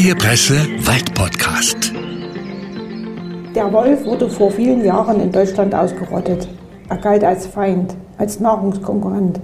[0.00, 0.54] Freie Presse
[0.86, 1.92] Waldpodcast.
[3.54, 6.48] Der Wolf wurde vor vielen Jahren in Deutschland ausgerottet.
[6.88, 9.40] Er galt als Feind, als Nahrungskonkurrent.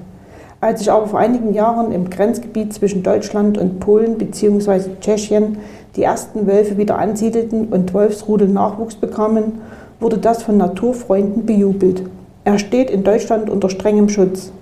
[0.63, 4.93] Als sich aber vor einigen Jahren im Grenzgebiet zwischen Deutschland und Polen bzw.
[4.99, 5.59] Tschechien
[5.95, 9.61] die ersten Wölfe wieder ansiedelten und Wolfsrudel Nachwuchs bekamen,
[10.01, 12.03] wurde das von Naturfreunden bejubelt.
[12.45, 14.53] Er steht in Deutschland unter strengem Schutz.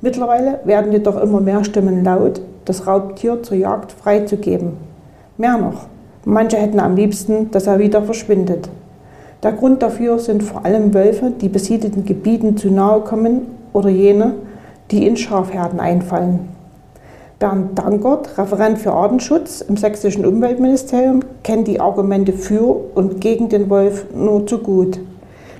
[0.00, 4.91] Mittlerweile werden jedoch immer mehr Stimmen laut, das Raubtier zur Jagd freizugeben.
[5.38, 5.86] Mehr noch,
[6.26, 8.68] manche hätten am liebsten, dass er wieder verschwindet.
[9.42, 14.34] Der Grund dafür sind vor allem Wölfe, die besiedelten Gebieten zu nahe kommen oder jene,
[14.90, 16.50] die in Schafherden einfallen.
[17.38, 23.70] Bernd Dankert, Referent für Artenschutz im sächsischen Umweltministerium, kennt die Argumente für und gegen den
[23.70, 25.00] Wolf nur zu gut.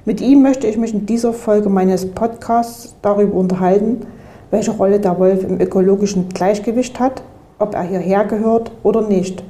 [0.05, 4.03] Mit ihm möchte ich mich in dieser Folge meines Podcasts darüber unterhalten,
[4.51, 7.23] welche Rolle der Wolf im ökologischen Gleichgewicht hat,
[7.59, 9.43] ob er hierher gehört oder nicht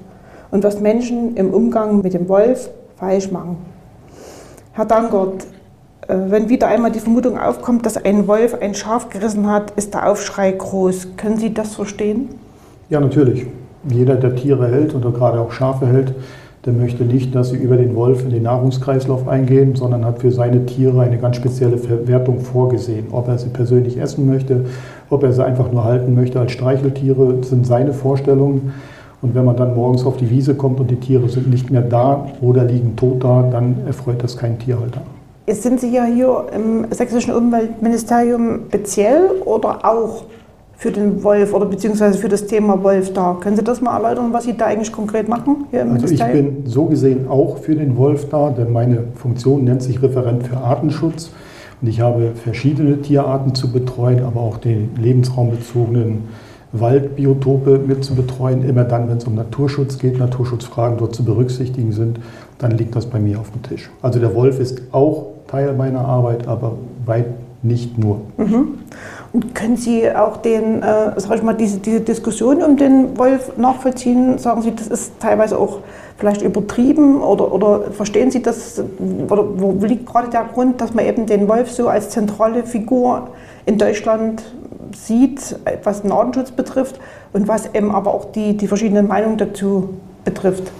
[0.52, 3.56] und was Menschen im Umgang mit dem Wolf falsch machen.
[4.74, 5.44] Herr Dankert,
[6.06, 9.94] äh, wenn wieder einmal die Vermutung aufkommt, dass ein Wolf ein Schaf gerissen hat, ist
[9.94, 11.16] der Aufschrei groß.
[11.16, 12.28] Können Sie das verstehen?
[12.90, 13.46] Ja, natürlich.
[13.88, 16.14] Jeder, der Tiere hält oder gerade auch Schafe hält,
[16.64, 20.30] der möchte nicht, dass sie über den Wolf in den Nahrungskreislauf eingehen, sondern hat für
[20.30, 23.06] seine Tiere eine ganz spezielle Verwertung vorgesehen.
[23.10, 24.66] Ob er sie persönlich essen möchte,
[25.10, 28.74] ob er sie einfach nur halten möchte als Streicheltiere, sind seine Vorstellungen.
[29.22, 31.82] Und wenn man dann morgens auf die Wiese kommt und die Tiere sind nicht mehr
[31.82, 35.02] da oder liegen tot da, dann erfreut das keinen Tierhalter.
[35.48, 40.24] Sind Sie ja hier im sächsischen Umweltministerium speziell oder auch
[40.82, 43.36] für den Wolf oder beziehungsweise für das Thema Wolf da.
[43.40, 45.66] Können Sie das mal erläutern, was Sie da eigentlich konkret machen?
[45.70, 49.62] Hier im also ich bin so gesehen auch für den Wolf da, denn meine Funktion
[49.62, 51.30] nennt sich Referent für Artenschutz.
[51.80, 56.24] Und ich habe verschiedene Tierarten zu betreuen, aber auch den lebensraumbezogenen
[56.72, 58.68] Waldbiotope mit zu betreuen.
[58.68, 62.18] Immer dann, wenn es um Naturschutz geht, Naturschutzfragen dort zu berücksichtigen sind,
[62.58, 63.90] dann liegt das bei mir auf dem Tisch.
[64.00, 67.26] Also der Wolf ist auch Teil meiner Arbeit, aber weit
[67.62, 68.22] nicht nur.
[68.38, 68.78] Mhm.
[69.32, 73.56] Und können Sie auch den, äh, sag ich mal, diese, diese Diskussion um den Wolf
[73.56, 74.38] nachvollziehen?
[74.38, 75.78] Sagen Sie, das ist teilweise auch
[76.18, 78.82] vielleicht übertrieben oder, oder verstehen Sie das?
[79.30, 83.28] Oder wo liegt gerade der Grund, dass man eben den Wolf so als zentrale Figur
[83.64, 84.42] in Deutschland
[84.94, 87.00] sieht, was den Artenschutz betrifft
[87.32, 89.90] und was eben aber auch die, die verschiedenen Meinungen dazu
[90.24, 90.72] betrifft?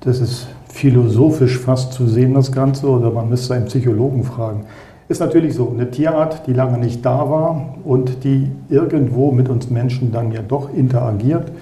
[0.00, 4.64] Das ist philosophisch fast zu sehen, das Ganze, oder man müsste einen Psychologen fragen.
[5.08, 9.68] Ist natürlich so, eine Tierart, die lange nicht da war und die irgendwo mit uns
[9.68, 11.52] Menschen dann ja doch interagiert,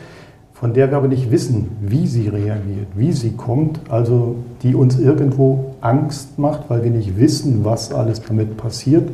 [0.53, 4.99] von der wir aber nicht wissen, wie sie reagiert, wie sie kommt, also die uns
[4.99, 9.09] irgendwo Angst macht, weil wir nicht wissen, was alles damit passiert.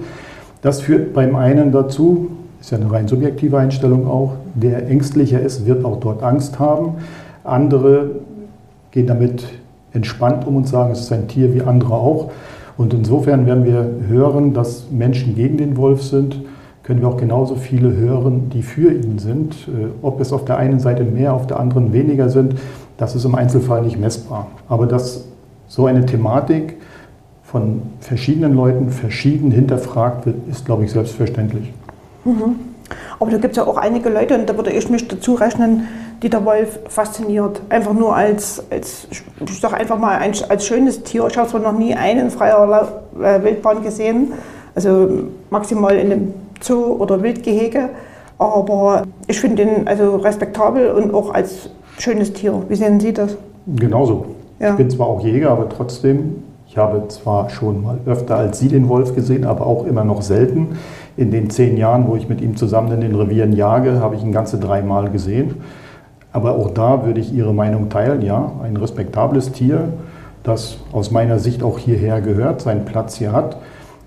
[0.60, 2.30] Das führt beim einen dazu,
[2.66, 6.94] ist ja eine rein subjektive Einstellung auch, der ängstlicher ist, wird auch dort Angst haben.
[7.44, 8.10] Andere
[8.90, 9.44] gehen damit
[9.92, 12.32] entspannt um und sagen, es ist ein Tier wie andere auch.
[12.76, 16.40] Und insofern, wenn wir hören, dass Menschen gegen den Wolf sind,
[16.82, 19.54] können wir auch genauso viele hören, die für ihn sind.
[19.68, 22.56] Äh, ob es auf der einen Seite mehr, auf der anderen weniger sind,
[22.96, 24.48] das ist im Einzelfall nicht messbar.
[24.68, 25.24] Aber dass
[25.68, 26.78] so eine Thematik
[27.44, 31.72] von verschiedenen Leuten verschieden hinterfragt wird, ist, glaube ich, selbstverständlich.
[32.26, 32.56] Mhm.
[33.18, 35.88] Aber da gibt es ja auch einige Leute, und da würde ich mich dazu rechnen,
[36.22, 37.60] die der Wolf fasziniert.
[37.68, 41.26] Einfach nur als, als ich sage einfach mal, ein, als schönes Tier.
[41.26, 44.32] Ich habe zwar noch nie einen freier äh, Wildbahn gesehen,
[44.74, 45.08] also
[45.50, 47.90] maximal in einem Zoo oder Wildgehege,
[48.38, 52.62] aber ich finde ihn also respektabel und auch als schönes Tier.
[52.68, 53.36] Wie sehen Sie das?
[53.66, 54.26] Genauso.
[54.58, 54.70] Ja.
[54.70, 58.68] Ich bin zwar auch Jäger, aber trotzdem, ich habe zwar schon mal öfter als Sie
[58.68, 60.78] den Wolf gesehen, aber auch immer noch selten.
[61.16, 64.22] In den zehn Jahren, wo ich mit ihm zusammen in den Revieren jage, habe ich
[64.22, 65.56] ihn ganze dreimal gesehen.
[66.32, 68.20] Aber auch da würde ich Ihre Meinung teilen.
[68.20, 69.88] Ja, ein respektables Tier,
[70.42, 73.56] das aus meiner Sicht auch hierher gehört, seinen Platz hier hat.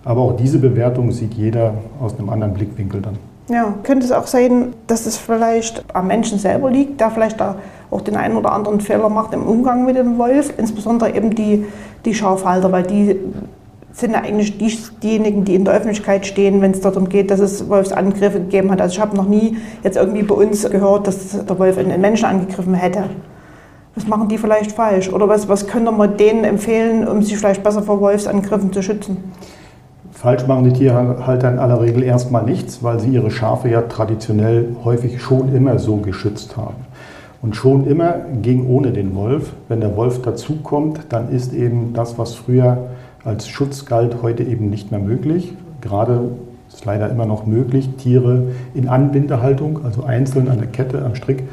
[0.06, 3.18] Aber auch diese Bewertung sieht jeder aus einem anderen Blickwinkel dann.
[3.50, 8.02] Ja, könnte es auch sein, dass es vielleicht am Menschen selber liegt, der vielleicht auch
[8.02, 11.66] den einen oder anderen Fehler macht im Umgang mit dem Wolf, insbesondere eben die,
[12.06, 13.16] die Schafhalter, weil die
[14.00, 17.70] sind eigentlich die, diejenigen, die in der Öffentlichkeit stehen, wenn es darum geht, dass es
[17.70, 18.82] Wolfsangriffe gegeben hat.
[18.82, 22.26] Also ich habe noch nie jetzt irgendwie bei uns gehört, dass der Wolf einen Menschen
[22.26, 23.06] angegriffen hätte.
[23.96, 25.12] Was machen die vielleicht falsch?
[25.12, 29.18] Oder was, was könnte man denen empfehlen, um sich vielleicht besser vor Wolfsangriffen zu schützen?
[30.12, 34.76] Falsch machen die Tierhalter in aller Regel erstmal nichts, weil sie ihre Schafe ja traditionell
[34.84, 36.76] häufig schon immer so geschützt haben.
[37.42, 39.54] Und schon immer ging ohne den Wolf.
[39.70, 42.90] Wenn der Wolf dazukommt, dann ist eben das, was früher
[43.26, 45.54] als Schutz galt, heute eben nicht mehr möglich.
[45.82, 46.22] Gerade
[46.72, 48.44] ist leider immer noch möglich, Tiere
[48.74, 51.44] in Anbindehaltung, also einzeln an der Kette, am Strick,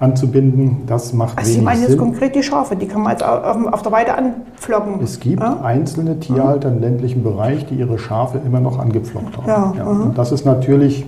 [0.00, 1.98] anzubinden, das macht Also Sie wenig meinen jetzt Sinn.
[2.00, 5.00] konkret die Schafe, die kann man jetzt auf, der Weide anpflocken.
[5.02, 5.60] Es gibt Ja?
[5.62, 9.46] einzelne Tierhalter im ländlichen Bereich, die ihre Schafe immer noch angepflockt haben.
[9.46, 10.02] Ja, mhm.
[10.02, 11.06] Und das ist natürlich,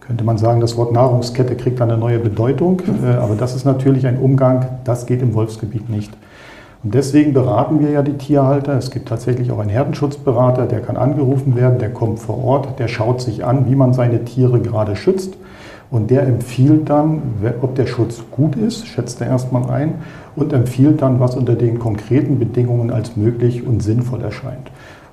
[0.00, 3.06] könnte man sagen, das Wort Nahrungskette kriegt dann eine neue Bedeutung, Mhm.
[3.06, 6.12] äh, aber das ist natürlich ein Umgang, das geht im Wolfsgebiet nicht.
[6.84, 8.76] Und deswegen beraten wir ja die Tierhalter.
[8.76, 12.88] Es gibt tatsächlich auch einen Herdenschutzberater, der kann angerufen werden, der kommt vor Ort, der
[12.88, 15.36] schaut sich an, wie man seine Tiere gerade schützt.
[15.92, 17.22] Und der empfiehlt dann,
[17.60, 19.96] ob der Schutz gut ist, schätzt er erstmal ein
[20.34, 24.70] und empfiehlt dann, was unter den konkreten Bedingungen als möglich und sinnvoll erscheint.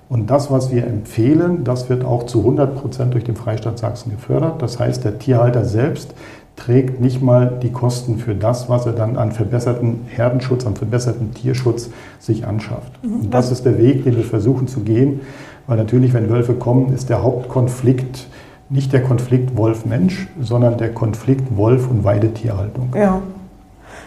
[0.07, 4.09] Und das, was wir empfehlen, das wird auch zu 100 Prozent durch den Freistaat Sachsen
[4.09, 4.59] gefördert.
[4.59, 6.15] Das heißt, der Tierhalter selbst
[6.59, 11.33] trägt nicht mal die Kosten für das, was er dann an verbesserten Herdenschutz, an verbesserten
[11.33, 11.89] Tierschutz
[12.19, 12.91] sich anschafft.
[13.01, 15.21] Und das ist der Weg, den wir versuchen zu gehen,
[15.67, 18.27] weil natürlich, wenn Wölfe kommen, ist der Hauptkonflikt
[18.69, 22.89] nicht der Konflikt Wolf-Mensch, sondern der Konflikt Wolf- und Weidetierhaltung.
[22.95, 23.21] Ja.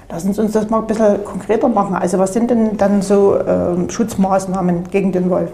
[0.08, 1.96] Lassen Sie uns das mal ein bisschen konkreter machen.
[1.96, 5.50] Also was sind denn dann so ähm, Schutzmaßnahmen gegen den Wolf?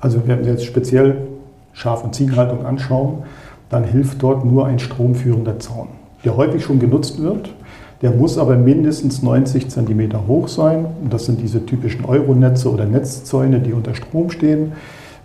[0.00, 1.28] Also wenn wir jetzt speziell
[1.72, 3.22] Schaf- und Ziegenhaltung anschauen,
[3.68, 5.88] dann hilft dort nur ein stromführender Zaun,
[6.26, 7.54] der häufig schon genutzt wird.
[8.02, 10.84] Der muss aber mindestens 90 cm hoch sein.
[11.02, 14.72] Und das sind diese typischen Euronetze oder Netzzäune, die unter Strom stehen.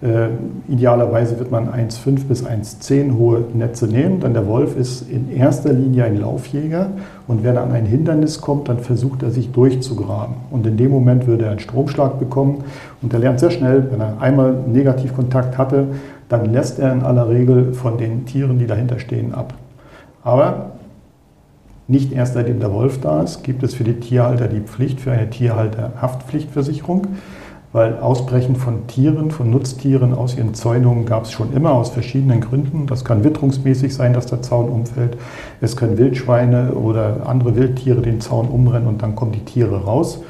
[0.02, 0.30] Äh,
[0.68, 5.74] idealerweise wird man 1,5 bis 1,10 hohe Netze nehmen, denn der Wolf ist in erster
[5.74, 6.90] Linie ein Laufjäger
[7.28, 10.34] und wenn er an ein Hindernis kommt, dann versucht er sich durchzugraben.
[10.50, 12.64] Und in dem Moment würde er einen Stromschlag bekommen
[13.04, 15.86] und er lernt sehr schnell, wenn er einmal Negativkontakt hatte,
[16.30, 19.54] dann lässt er in aller Regel von den Tieren, die dahinter stehen, ab.
[20.24, 20.72] Aber
[21.92, 25.12] nicht erst seitdem der Wolf da ist, gibt es für die Tierhalter die Pflicht für
[25.12, 27.08] eine Tierhalterhaftpflichtversicherung,
[27.74, 32.42] weil Ausbrechen von Tieren, von Nutztieren aus ihren Zäunungen gab es schon immer aus verschiedenen
[32.42, 32.88] Gründen.
[32.88, 35.18] Das kann witterungsmäßig sein, dass der Zaun umfällt.
[35.60, 40.22] Es können Wildschweine oder andere Wildtiere den Zaun umrennen und dann kommen die Tiere raus.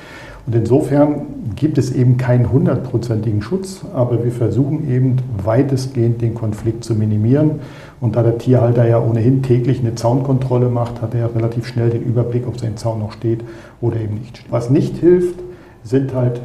[0.51, 6.83] Und insofern gibt es eben keinen hundertprozentigen Schutz, aber wir versuchen eben weitestgehend den Konflikt
[6.83, 7.62] zu minimieren.
[8.01, 11.89] Und da der Tierhalter ja ohnehin täglich eine Zaunkontrolle macht, hat er ja relativ schnell
[11.89, 13.45] den Überblick, ob sein Zaun noch steht
[13.80, 14.44] oder eben nicht.
[14.51, 15.39] Was nicht hilft,
[15.86, 16.42] sind halt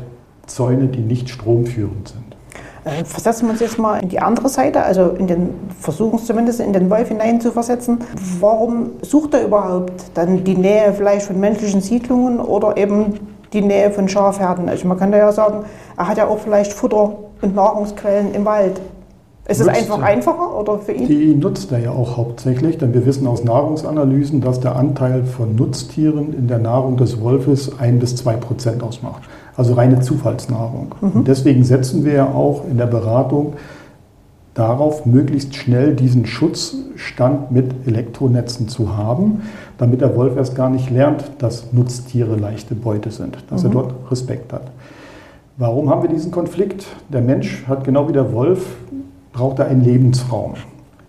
[0.46, 2.36] Zäune, die nicht stromführend sind.
[2.84, 5.48] Äh, versetzen wir uns jetzt mal in die andere Seite, also in den
[5.80, 7.98] versuchen es zumindest in den Wolf hinein zu versetzen.
[8.38, 13.14] Warum sucht er überhaupt dann die Nähe vielleicht von menschlichen Siedlungen oder eben
[13.56, 14.68] die Nähe von Schafherden?
[14.68, 15.64] Also man kann da ja sagen,
[15.96, 18.80] er hat ja auch vielleicht Futter und Nahrungsquellen im Wald.
[19.48, 20.06] Ist es einfach er.
[20.06, 21.06] einfacher oder für ihn?
[21.06, 25.54] Die nutzt er ja auch hauptsächlich, denn wir wissen aus Nahrungsanalysen, dass der Anteil von
[25.54, 29.22] Nutztieren in der Nahrung des Wolfes ein bis zwei Prozent ausmacht.
[29.56, 30.96] Also reine Zufallsnahrung.
[31.00, 33.54] Und deswegen setzen wir ja auch in der Beratung
[34.56, 39.42] darauf, möglichst schnell diesen Schutzstand mit Elektronetzen zu haben,
[39.78, 43.94] damit der Wolf erst gar nicht lernt, dass Nutztiere leichte Beute sind, dass er dort
[44.10, 44.70] Respekt hat.
[45.58, 46.86] Warum haben wir diesen Konflikt?
[47.08, 48.76] Der Mensch hat genau wie der Wolf,
[49.32, 50.54] braucht er einen Lebensraum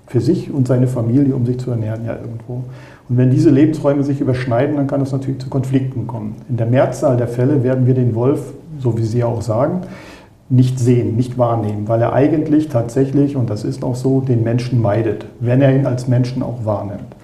[0.07, 2.63] für sich und seine Familie, um sich zu ernähren ja irgendwo.
[3.09, 6.35] Und wenn diese Lebensräume sich überschneiden, dann kann es natürlich zu Konflikten kommen.
[6.49, 9.81] In der Mehrzahl der Fälle werden wir den Wolf, so wie Sie auch sagen,
[10.49, 14.81] nicht sehen, nicht wahrnehmen, weil er eigentlich tatsächlich, und das ist auch so, den Menschen
[14.81, 17.16] meidet, wenn er ihn als Menschen auch wahrnimmt.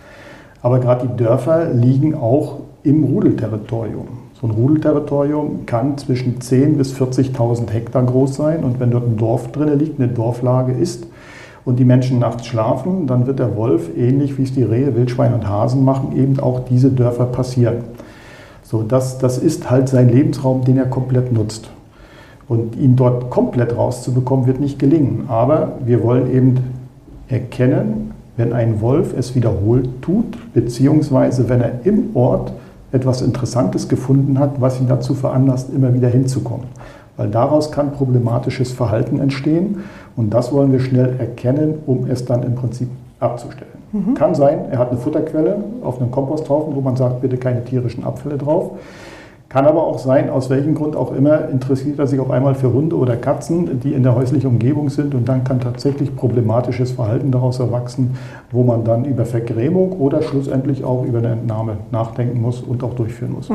[0.64, 4.08] Aber gerade die Dörfer liegen auch im Rudelterritorium.
[4.42, 9.18] So ein Rudelterritorium kann zwischen 10.000 bis 40.000 Hektar groß sein und wenn dort ein
[9.18, 11.06] Dorf drin liegt, eine Dorflage ist
[11.66, 15.36] und die Menschen nachts schlafen, dann wird der Wolf, ähnlich wie es die Rehe, Wildschweine
[15.36, 17.84] und Hasen machen, eben auch diese Dörfer passieren.
[18.64, 21.70] So, das, das ist halt sein Lebensraum, den er komplett nutzt.
[22.48, 25.26] Und ihn dort komplett rauszubekommen, wird nicht gelingen.
[25.28, 26.56] Aber wir wollen eben
[27.28, 32.54] erkennen, wenn ein Wolf es wiederholt tut, beziehungsweise wenn er im Ort
[32.92, 36.68] etwas Interessantes gefunden hat, was ihn dazu veranlasst, immer wieder hinzukommen.
[37.18, 39.80] Weil daraus kann problematisches Verhalten entstehen
[40.16, 43.72] und das wollen wir schnell erkennen, um es dann im Prinzip abzustellen.
[44.16, 48.04] Kann sein, er hat eine Futterquelle auf einem Komposthaufen, wo man sagt, bitte keine tierischen
[48.04, 48.72] Abfälle drauf.
[49.54, 52.74] Kann aber auch sein, aus welchem Grund auch immer, interessiert er sich auf einmal für
[52.74, 57.30] Hunde oder Katzen, die in der häuslichen Umgebung sind und dann kann tatsächlich problematisches Verhalten
[57.30, 58.18] daraus erwachsen,
[58.52, 62.96] wo man dann über Vergrämung oder schlussendlich auch über eine Entnahme nachdenken muss und auch
[62.96, 63.48] durchführen muss.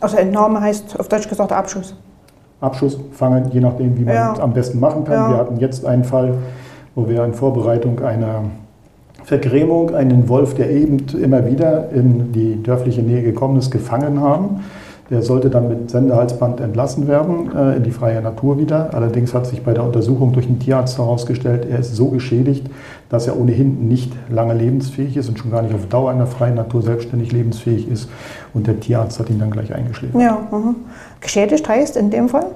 [0.00, 1.94] Also Entnahme heißt auf Deutsch gesagt Abschuss.
[2.60, 4.32] Abschuss, Fangen, je nachdem, wie man Ja.
[4.32, 5.14] es am besten machen kann.
[5.14, 5.30] Ja.
[5.30, 6.34] Wir hatten jetzt einen Fall,
[6.96, 8.42] wo wir in Vorbereitung einer
[9.22, 14.64] Vergrämung einen Wolf, der eben immer wieder in die dörfliche Nähe gekommen ist, gefangen haben.
[15.10, 18.92] Der sollte dann mit Sendehalsband entlassen werden äh, in die freie Natur wieder.
[18.92, 22.68] Allerdings hat sich bei der Untersuchung durch den Tierarzt herausgestellt, er ist so geschädigt,
[23.08, 26.26] dass er ohnehin nicht lange lebensfähig ist und schon gar nicht auf Dauer in der
[26.26, 28.08] freien Natur selbstständig lebensfähig ist.
[28.52, 30.20] Und der Tierarzt hat ihn dann gleich eingeschläfert.
[30.20, 30.76] Ja, mhm.
[31.20, 32.46] geschädigt heißt in dem Fall?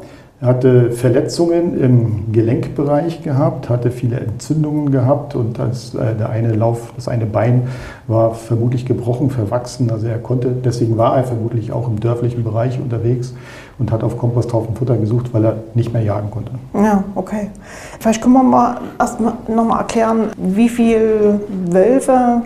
[0.43, 6.55] Er hatte Verletzungen im Gelenkbereich gehabt, hatte viele Entzündungen gehabt und das, äh, der eine
[6.55, 7.69] Lauf, das eine Bein
[8.07, 9.91] war vermutlich gebrochen, verwachsen.
[9.91, 13.35] Also er konnte, deswegen war er vermutlich auch im dörflichen Bereich unterwegs
[13.79, 16.53] und hat auf Komposthaufen Futter gesucht, weil er nicht mehr jagen konnte.
[16.73, 17.51] Ja, okay.
[17.99, 22.41] Vielleicht können wir mal erst mal noch mal erklären, wie viele Wölfe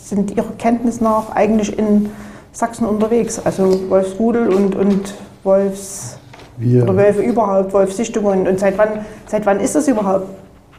[0.00, 2.10] sind Ihrer Kenntnis nach eigentlich in
[2.50, 3.40] Sachsen unterwegs?
[3.44, 6.15] Also Wolfsrudel und, und Wolfs
[6.58, 8.46] wir Oder Wölfe überhaupt, Wolfsichtungen.
[8.46, 8.88] Und seit wann,
[9.26, 10.26] seit wann ist das überhaupt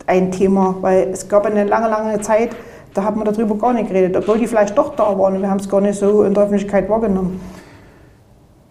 [0.06, 0.76] ein Thema?
[0.82, 2.50] Weil es gab eine lange, lange Zeit,
[2.94, 5.50] da hat man darüber gar nicht geredet, obwohl die vielleicht doch da waren und wir
[5.50, 7.40] haben es gar nicht so in der Öffentlichkeit wahrgenommen.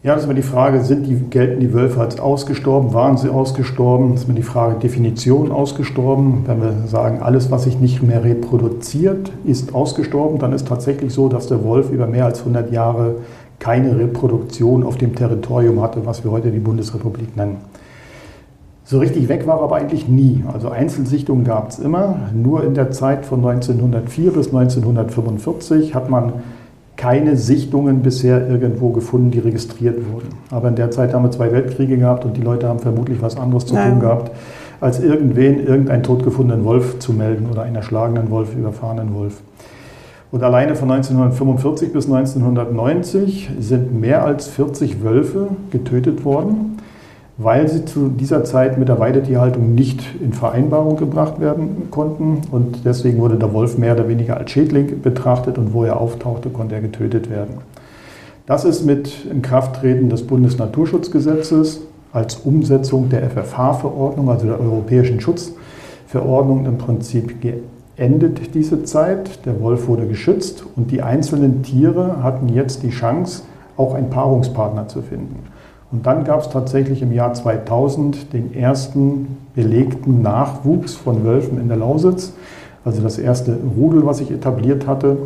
[0.03, 2.95] Ja, das ist immer die Frage, sind die, gelten die Wölfe als ausgestorben?
[2.95, 4.13] Waren sie ausgestorben?
[4.13, 6.45] Das ist immer die Frage, Definition ausgestorben.
[6.47, 11.29] Wenn wir sagen, alles, was sich nicht mehr reproduziert, ist ausgestorben, dann ist tatsächlich so,
[11.29, 13.17] dass der Wolf über mehr als 100 Jahre
[13.59, 17.59] keine Reproduktion auf dem Territorium hatte, was wir heute die Bundesrepublik nennen.
[18.85, 20.45] So richtig weg war er aber eigentlich nie.
[20.53, 22.31] Also Einzelsichtungen gab es immer.
[22.33, 26.35] Nur in der Zeit von 1904 bis 1945 hat man
[26.97, 30.29] keine Sichtungen bisher irgendwo gefunden, die registriert wurden.
[30.51, 33.37] Aber in der Zeit haben wir zwei Weltkriege gehabt und die Leute haben vermutlich was
[33.37, 33.91] anderes zu Nein.
[33.91, 34.31] tun gehabt,
[34.81, 39.43] als irgendwen irgendeinen totgefundenen Wolf zu melden oder einen erschlagenen Wolf, überfahrenen Wolf.
[40.33, 46.79] Und alleine von 1945 bis 1990 sind mehr als 40 Wölfe getötet worden,
[47.39, 52.43] weil sie zu dieser Zeit mit der Weidetierhaltung nicht in Vereinbarung gebracht werden konnten.
[52.51, 56.51] Und deswegen wurde der Wolf mehr oder weniger als Schädling betrachtet und wo er auftauchte,
[56.51, 57.59] konnte er getötet werden.
[58.47, 66.79] Das ist mit Inkrafttreten des Bundesnaturschutzgesetzes als Umsetzung der FFH-Verordnung, also der Europäischen Schutzverordnung, im
[66.79, 69.47] Prinzip geändert endet diese Zeit.
[69.47, 73.43] Der Wolf wurde geschützt und die einzelnen Tiere hatten jetzt die Chance,
[73.77, 75.45] auch einen Paarungspartner zu finden.
[75.93, 81.69] Und dann gab es tatsächlich im Jahr 2000 den ersten belegten Nachwuchs von Wölfen in
[81.69, 82.33] der Lausitz,
[82.85, 85.17] also das erste Rudel, was sich etabliert hatte.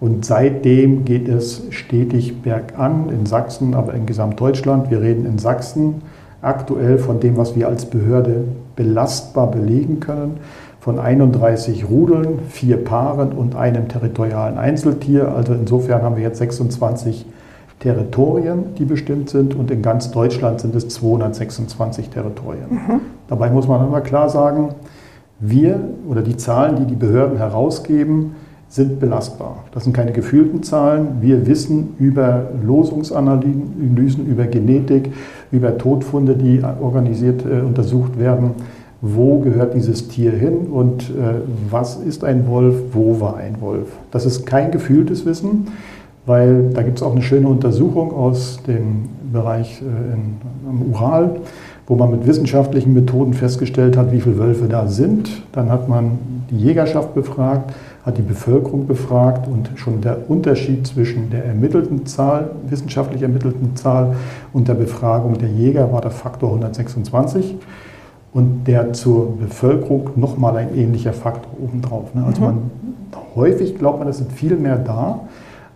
[0.00, 4.90] Und seitdem geht es stetig bergan in Sachsen, aber in Gesamtdeutschland.
[4.90, 6.02] Wir reden in Sachsen
[6.40, 8.44] aktuell von dem, was wir als Behörde
[8.76, 10.38] belastbar belegen können
[10.88, 15.34] von 31 Rudeln, vier Paaren und einem territorialen Einzeltier.
[15.36, 17.26] Also insofern haben wir jetzt 26
[17.78, 22.70] Territorien, die bestimmt sind und in ganz Deutschland sind es 226 Territorien.
[22.70, 23.00] Mhm.
[23.28, 24.70] Dabei muss man immer klar sagen,
[25.40, 25.78] wir
[26.08, 28.36] oder die Zahlen, die die Behörden herausgeben,
[28.70, 29.64] sind belastbar.
[29.72, 31.18] Das sind keine gefühlten Zahlen.
[31.20, 35.12] Wir wissen über Losungsanalysen, über Genetik,
[35.52, 38.54] über Todfunde, die organisiert äh, untersucht werden
[39.00, 41.40] wo gehört dieses Tier hin und äh,
[41.70, 43.88] was ist ein Wolf, wo war ein Wolf.
[44.10, 45.68] Das ist kein gefühltes Wissen,
[46.26, 50.36] weil da gibt es auch eine schöne Untersuchung aus dem Bereich äh, in,
[50.68, 51.36] am Ural,
[51.86, 55.42] wo man mit wissenschaftlichen Methoden festgestellt hat, wie viele Wölfe da sind.
[55.52, 56.18] Dann hat man
[56.50, 57.72] die Jägerschaft befragt,
[58.04, 64.16] hat die Bevölkerung befragt und schon der Unterschied zwischen der ermittelten Zahl, wissenschaftlich ermittelten Zahl
[64.52, 67.54] und der Befragung der Jäger war der Faktor 126
[68.32, 72.14] und der zur Bevölkerung nochmal ein ähnlicher Faktor obendrauf.
[72.14, 72.24] Ne?
[72.26, 72.46] Also mhm.
[72.46, 72.58] man,
[73.34, 75.20] häufig glaubt man, es sind viel mehr da,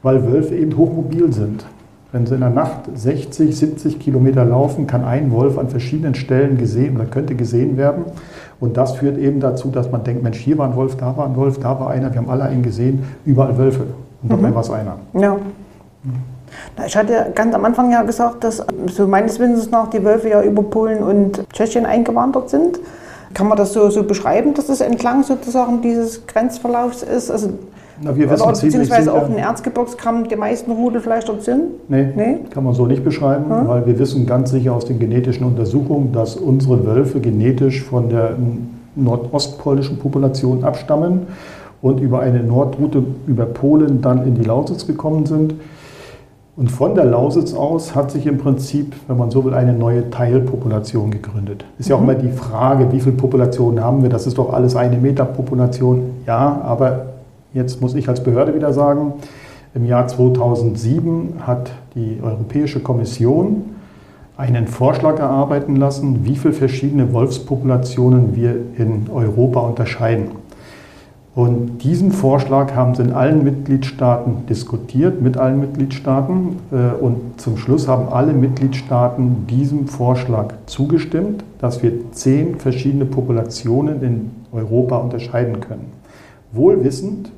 [0.03, 1.65] weil Wölfe eben hochmobil sind.
[2.13, 6.59] Wenn sie in der Nacht 60, 70 Kilometer laufen, kann ein Wolf an verschiedenen Stellen
[6.59, 8.05] gesehen oder könnte gesehen werden.
[8.61, 11.27] Und das führt eben dazu, dass man denkt, Mensch, hier war ein Wolf, da war
[11.27, 13.85] ein Wolf, da war einer, wir haben alle einen gesehen, überall Wölfe.
[14.23, 14.55] Und dabei mhm.
[14.55, 14.97] war es einer.
[15.19, 15.39] Ja.
[16.87, 20.43] Ich hatte ganz am Anfang ja gesagt, dass so meines Wissens nach die Wölfe ja
[20.43, 22.79] über Polen und Tschechien eingewandert sind.
[23.35, 27.31] Kann man das so, so beschreiben, dass es entlang sozusagen dieses Grenzverlaufs ist?
[27.31, 27.51] Also,
[28.03, 31.89] Na, wir wissen oder, beziehungsweise auch in Erzgebirgskram die meisten Rudel vielleicht dort sind?
[31.89, 33.69] Nee, nee, kann man so nicht beschreiben, hm?
[33.69, 38.37] weil wir wissen ganz sicher aus den genetischen Untersuchungen, dass unsere Wölfe genetisch von der
[38.97, 41.27] nordostpolnischen Population abstammen
[41.81, 45.55] und über eine Nordroute über Polen dann in die Lausitz gekommen sind.
[46.55, 50.11] Und von der Lausitz aus hat sich im Prinzip, wenn man so will, eine neue
[50.11, 51.65] Teilpopulation gegründet.
[51.79, 52.11] Ist ja auch mhm.
[52.11, 54.11] immer die Frage, wie viele Populationen haben wir?
[54.11, 56.11] Das ist doch alles eine Metapopulation.
[56.27, 57.07] Ja, aber
[57.55, 59.15] jetzt muss ich als Behörde wieder sagen,
[59.75, 63.65] im Jahr 2007 hat die Europäische Kommission
[64.37, 70.33] einen Vorschlag erarbeiten lassen, wie viele verschiedene Wolfspopulationen wir in Europa unterscheiden.
[71.35, 76.57] Und diesen Vorschlag haben sie in allen Mitgliedstaaten diskutiert, mit allen Mitgliedstaaten.
[76.71, 84.03] Äh, und zum Schluss haben alle Mitgliedstaaten diesem Vorschlag zugestimmt, dass wir zehn verschiedene Populationen
[84.03, 85.87] in Europa unterscheiden können.
[86.53, 87.33] Wohl wissend,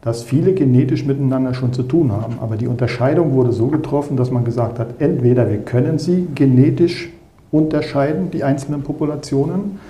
[0.00, 2.36] dass viele genetisch miteinander schon zu tun haben.
[2.40, 7.10] Aber die Unterscheidung wurde so getroffen, dass man gesagt hat, entweder wir können sie genetisch
[7.50, 9.80] unterscheiden, die einzelnen Populationen,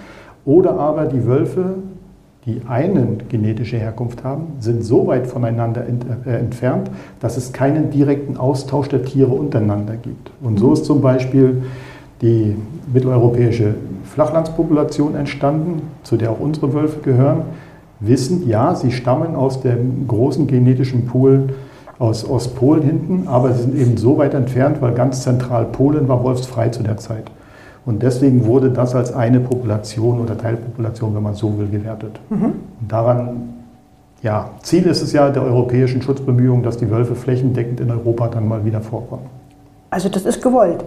[0.45, 1.75] oder aber die Wölfe
[2.49, 5.83] die eine genetische Herkunft haben, sind so weit voneinander
[6.27, 6.91] äh, entfernt,
[7.21, 10.31] dass es keinen direkten Austausch der Tiere untereinander gibt.
[10.41, 11.63] Und so ist zum Beispiel
[12.23, 12.57] die
[12.93, 13.75] mitteleuropäische
[14.05, 17.43] Flachlandspopulation entstanden, zu der auch unsere Wölfe gehören,
[18.01, 21.51] wissend, ja, sie stammen aus dem großen genetischen Pool
[21.99, 26.25] aus Ostpolen hinten, aber sie sind eben so weit entfernt, weil ganz zentral Polen war
[26.25, 27.31] wolfsfrei zu der Zeit.
[27.89, 32.21] Und deswegen wurde das als eine Population oder Teilpopulation, wenn man so will, gewertet.
[32.29, 32.53] Mhm.
[32.87, 33.55] daran,
[34.23, 38.47] ja, Ziel ist es ja der europäischen Schutzbemühungen, dass die Wölfe flächendeckend in Europa dann
[38.47, 39.23] mal wieder vorkommen.
[39.89, 40.85] Also das ist gewollt?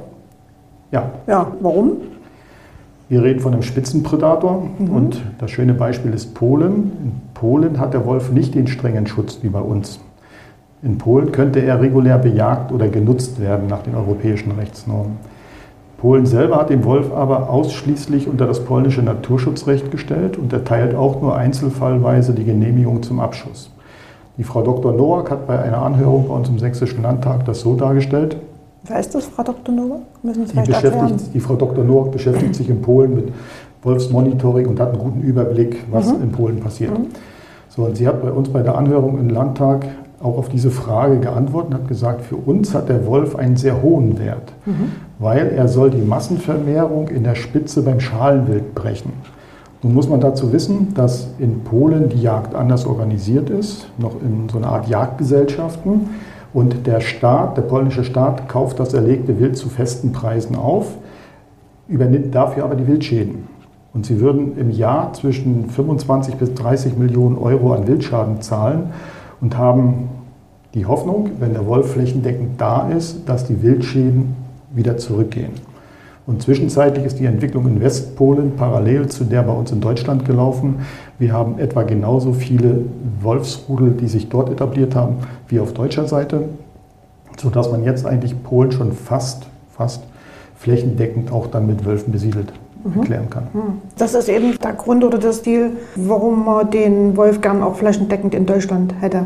[0.91, 1.09] Ja.
[1.25, 1.93] Ja, warum?
[3.09, 4.89] Wir reden von einem Spitzenpredator mhm.
[4.91, 6.91] und das schöne Beispiel ist Polen.
[7.03, 9.99] In Polen hat der Wolf nicht den strengen Schutz wie bei uns.
[10.83, 15.17] In Polen könnte er regulär bejagt oder genutzt werden nach den europäischen Rechtsnormen.
[16.01, 21.21] Polen selber hat den Wolf aber ausschließlich unter das polnische Naturschutzrecht gestellt und erteilt auch
[21.21, 23.69] nur einzelfallweise die Genehmigung zum Abschuss.
[24.35, 24.93] Die Frau Dr.
[24.93, 28.35] Nowak hat bei einer Anhörung bei uns im Sächsischen Landtag das so dargestellt.
[28.85, 29.75] Wer ist das, Frau Dr.
[29.75, 29.99] Nowak?
[30.23, 31.83] Müssen Sie die, beschäftigt, die Frau Dr.
[31.83, 33.31] Nowak beschäftigt sich in Polen mit
[33.83, 36.23] Wolfsmonitoring und hat einen guten Überblick, was mhm.
[36.23, 36.97] in Polen passiert.
[36.97, 37.09] Mhm.
[37.69, 39.85] So, und sie hat bei uns bei der Anhörung im Landtag
[40.23, 43.81] auch auf diese Frage geantwortet und hat gesagt, für uns hat der Wolf einen sehr
[43.81, 44.91] hohen Wert, mhm.
[45.19, 49.13] weil er soll die Massenvermehrung in der Spitze beim Schalenwild brechen.
[49.83, 54.47] Nun muss man dazu wissen, dass in Polen die Jagd anders organisiert ist, noch in
[54.47, 56.09] so einer Art Jagdgesellschaften.
[56.53, 60.97] Und der Staat, der polnische Staat, kauft das erlegte Wild zu festen Preisen auf,
[61.87, 63.47] übernimmt dafür aber die Wildschäden.
[63.93, 68.91] Und sie würden im Jahr zwischen 25 bis 30 Millionen Euro an Wildschaden zahlen
[69.41, 70.09] und haben
[70.73, 74.35] die Hoffnung, wenn der Wolf flächendeckend da ist, dass die Wildschäden
[74.71, 75.51] wieder zurückgehen.
[76.27, 80.75] Und zwischenzeitlich ist die Entwicklung in Westpolen parallel zu der bei uns in Deutschland gelaufen.
[81.19, 82.85] Wir haben etwa genauso viele
[83.21, 86.43] Wolfsrudel, die sich dort etabliert haben, wie auf deutscher Seite,
[87.37, 90.03] sodass man jetzt eigentlich Polen schon fast, fast
[90.55, 92.99] flächendeckend auch dann mit Wölfen besiedelt mhm.
[92.99, 93.47] erklären kann.
[93.53, 93.81] Mhm.
[93.97, 98.33] Das ist eben der Grund oder das Ziel, warum man den Wolf gern auch flächendeckend
[98.35, 99.25] in Deutschland hätte.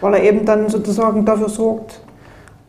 [0.00, 2.00] Weil er eben dann sozusagen dafür sorgt.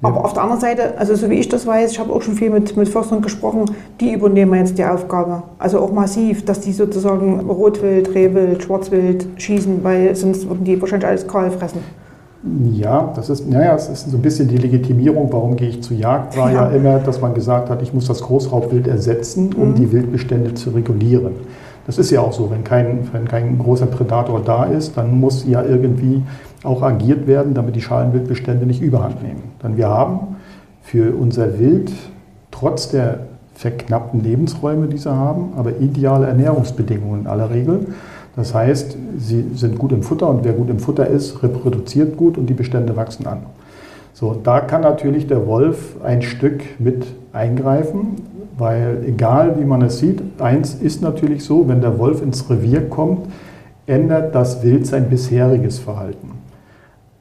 [0.01, 0.09] Ja.
[0.09, 2.35] Aber auf der anderen Seite, also so wie ich das weiß, ich habe auch schon
[2.35, 3.65] viel mit, mit Förstern gesprochen,
[3.99, 5.43] die übernehmen jetzt die Aufgabe.
[5.57, 11.07] Also auch massiv, dass die sozusagen Rotwild, Rehwild, Schwarzwild schießen, weil sonst würden die wahrscheinlich
[11.07, 11.81] alles kahl fressen.
[12.73, 15.97] Ja, das ist, naja, es ist so ein bisschen die Legitimierung, warum gehe ich zur
[15.97, 16.69] Jagd, war ja.
[16.69, 19.75] ja immer, dass man gesagt hat, ich muss das Großraubwild ersetzen, um mhm.
[19.75, 21.33] die Wildbestände zu regulieren.
[21.85, 25.47] Das ist ja auch so, wenn kein, wenn kein großer Predator da ist, dann muss
[25.47, 26.21] ja irgendwie
[26.63, 29.43] auch agiert werden, damit die Schalenwildbestände nicht überhand nehmen.
[29.63, 30.35] Denn wir haben
[30.81, 31.91] für unser Wild
[32.51, 33.19] trotz der
[33.55, 37.87] verknappten Lebensräume, die sie haben, aber ideale Ernährungsbedingungen in aller Regel.
[38.37, 42.37] Das heißt, sie sind gut im Futter und wer gut im Futter ist, reproduziert gut
[42.37, 43.39] und die Bestände wachsen an.
[44.13, 48.21] So, da kann natürlich der Wolf ein Stück mit eingreifen,
[48.55, 52.87] weil egal wie man es sieht, eins ist natürlich so, wenn der Wolf ins Revier
[52.87, 53.27] kommt,
[53.87, 56.31] ändert das Wild sein bisheriges Verhalten.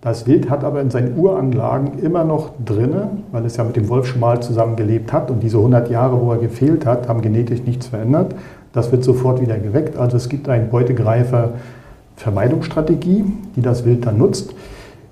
[0.03, 3.89] Das Wild hat aber in seinen Uranlagen immer noch drinne, weil es ja mit dem
[3.89, 7.63] Wolf schon mal zusammengelebt hat und diese 100 Jahre, wo er gefehlt hat, haben genetisch
[7.63, 8.35] nichts verändert.
[8.77, 9.97] Das wird sofort wieder geweckt.
[9.97, 13.25] Also es gibt eine Beutegreifer-Vermeidungsstrategie,
[13.57, 14.53] die das Wild dann nutzt.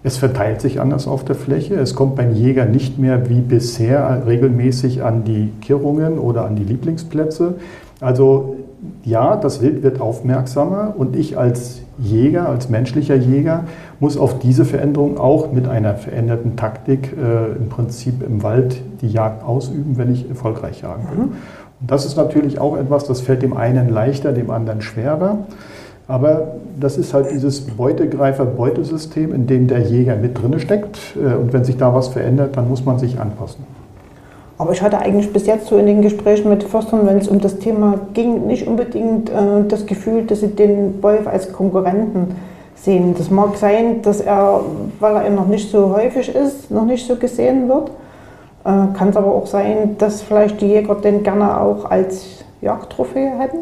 [0.03, 1.77] Es verteilt sich anders auf der Fläche.
[1.77, 6.65] Es kommt beim Jäger nicht mehr wie bisher regelmäßig an die Kirrungen oder an die
[6.65, 7.55] Lieblingsplätze.
[8.01, 8.57] Also
[9.03, 13.65] ja, das Wild wird aufmerksamer und ich als Jäger, als menschlicher Jäger,
[13.99, 19.09] muss auf diese Veränderung auch mit einer veränderten Taktik äh, im Prinzip im Wald die
[19.09, 21.25] Jagd ausüben, wenn ich erfolgreich jagen will.
[21.27, 21.33] Mhm.
[21.81, 25.39] Das ist natürlich auch etwas, das fällt dem einen leichter, dem anderen schwerer.
[26.07, 30.99] Aber das ist halt dieses Beutegreifer-Beutesystem, in dem der Jäger mit drin steckt.
[31.17, 33.65] Äh, und wenn sich da was verändert, dann muss man sich anpassen.
[34.57, 37.41] Aber ich hatte eigentlich bis jetzt so in den Gesprächen mit Förstern, wenn es um
[37.41, 42.37] das Thema ging, nicht unbedingt äh, das Gefühl, dass sie den Wolf als Konkurrenten
[42.77, 43.15] sehen.
[43.17, 44.61] Das mag sein, dass er,
[45.01, 47.91] weil er noch nicht so häufig ist, noch nicht so gesehen wird.
[48.65, 53.31] Äh, Kann es aber auch sein, dass vielleicht die Jäger den gerne auch als Jagdtrophäe
[53.39, 53.59] hätten?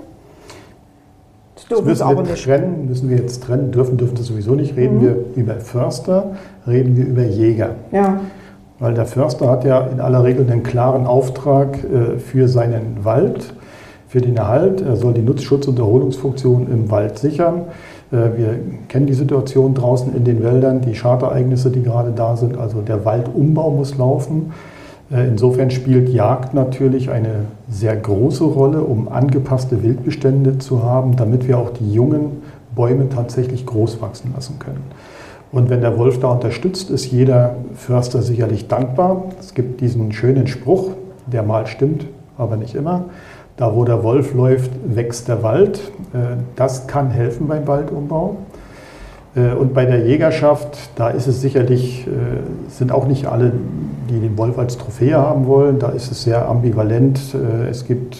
[1.56, 2.44] Das Das müssen aber wir nicht.
[2.44, 4.76] trennen, müssen wir jetzt trennen, dürfen, dürfen sie sowieso nicht.
[4.76, 6.32] Reden wir über Förster,
[6.66, 7.70] reden wir über Jäger.
[7.90, 8.20] Ja,
[8.78, 13.54] Weil der Förster hat ja in aller Regel einen klaren Auftrag äh, für seinen Wald,
[14.08, 14.80] für den Erhalt.
[14.82, 17.62] Er soll die Nutzschutz- und Erholungsfunktion im Wald sichern.
[18.12, 22.56] Äh, Wir kennen die Situation draußen in den Wäldern, die Schadereignisse, die gerade da sind.
[22.56, 24.52] Also der Waldumbau muss laufen.
[25.12, 31.46] Äh, Insofern spielt Jagd natürlich eine sehr große Rolle, um angepasste Wildbestände zu haben, damit
[31.46, 32.42] wir auch die jungen
[32.74, 34.82] Bäume tatsächlich groß wachsen lassen können.
[35.52, 39.24] Und wenn der Wolf da unterstützt, ist jeder Förster sicherlich dankbar.
[39.38, 40.92] Es gibt diesen schönen Spruch,
[41.26, 42.06] der mal stimmt,
[42.38, 43.04] aber nicht immer.
[43.58, 45.78] Da, wo der Wolf läuft, wächst der Wald.
[46.14, 48.36] Äh, Das kann helfen beim Waldumbau.
[49.36, 52.06] Äh, Und bei der Jägerschaft, da ist es sicherlich,
[52.68, 53.52] sind auch nicht alle,
[54.08, 55.78] die den Wolf als Trophäe haben wollen.
[55.78, 57.20] Da ist es sehr ambivalent.
[57.34, 58.16] Äh, Es gibt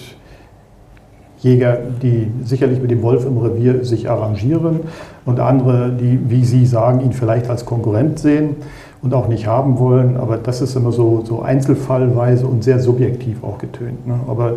[1.39, 4.81] Jäger, die sicherlich mit dem Wolf im Revier sich arrangieren
[5.27, 8.55] und andere, die, wie Sie sagen, ihn vielleicht als Konkurrent sehen
[9.03, 10.17] und auch nicht haben wollen.
[10.17, 14.07] Aber das ist immer so, so einzelfallweise und sehr subjektiv auch getönt.
[14.07, 14.21] Ne?
[14.29, 14.55] Aber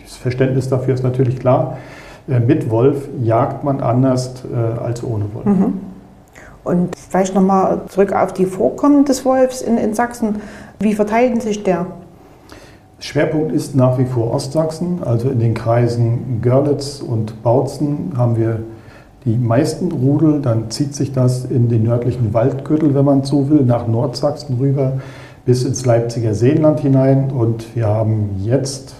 [0.00, 1.76] das Verständnis dafür ist natürlich klar.
[2.28, 5.44] Äh, Mit Wolf jagt man anders äh, als ohne Wolf.
[6.62, 10.36] und vielleicht nochmal zurück auf die Vorkommen des Wolfs in, in Sachsen.
[10.80, 11.86] Wie verteilen sich der?
[13.00, 18.60] Schwerpunkt ist nach wie vor Ostsachsen, also in den Kreisen Görlitz und Bautzen haben wir
[19.24, 20.40] die meisten Rudel.
[20.40, 25.00] Dann zieht sich das in den nördlichen Waldgürtel, wenn man so will, nach Nordsachsen rüber
[25.44, 27.32] bis ins Leipziger Seenland hinein.
[27.32, 28.94] Und wir haben jetzt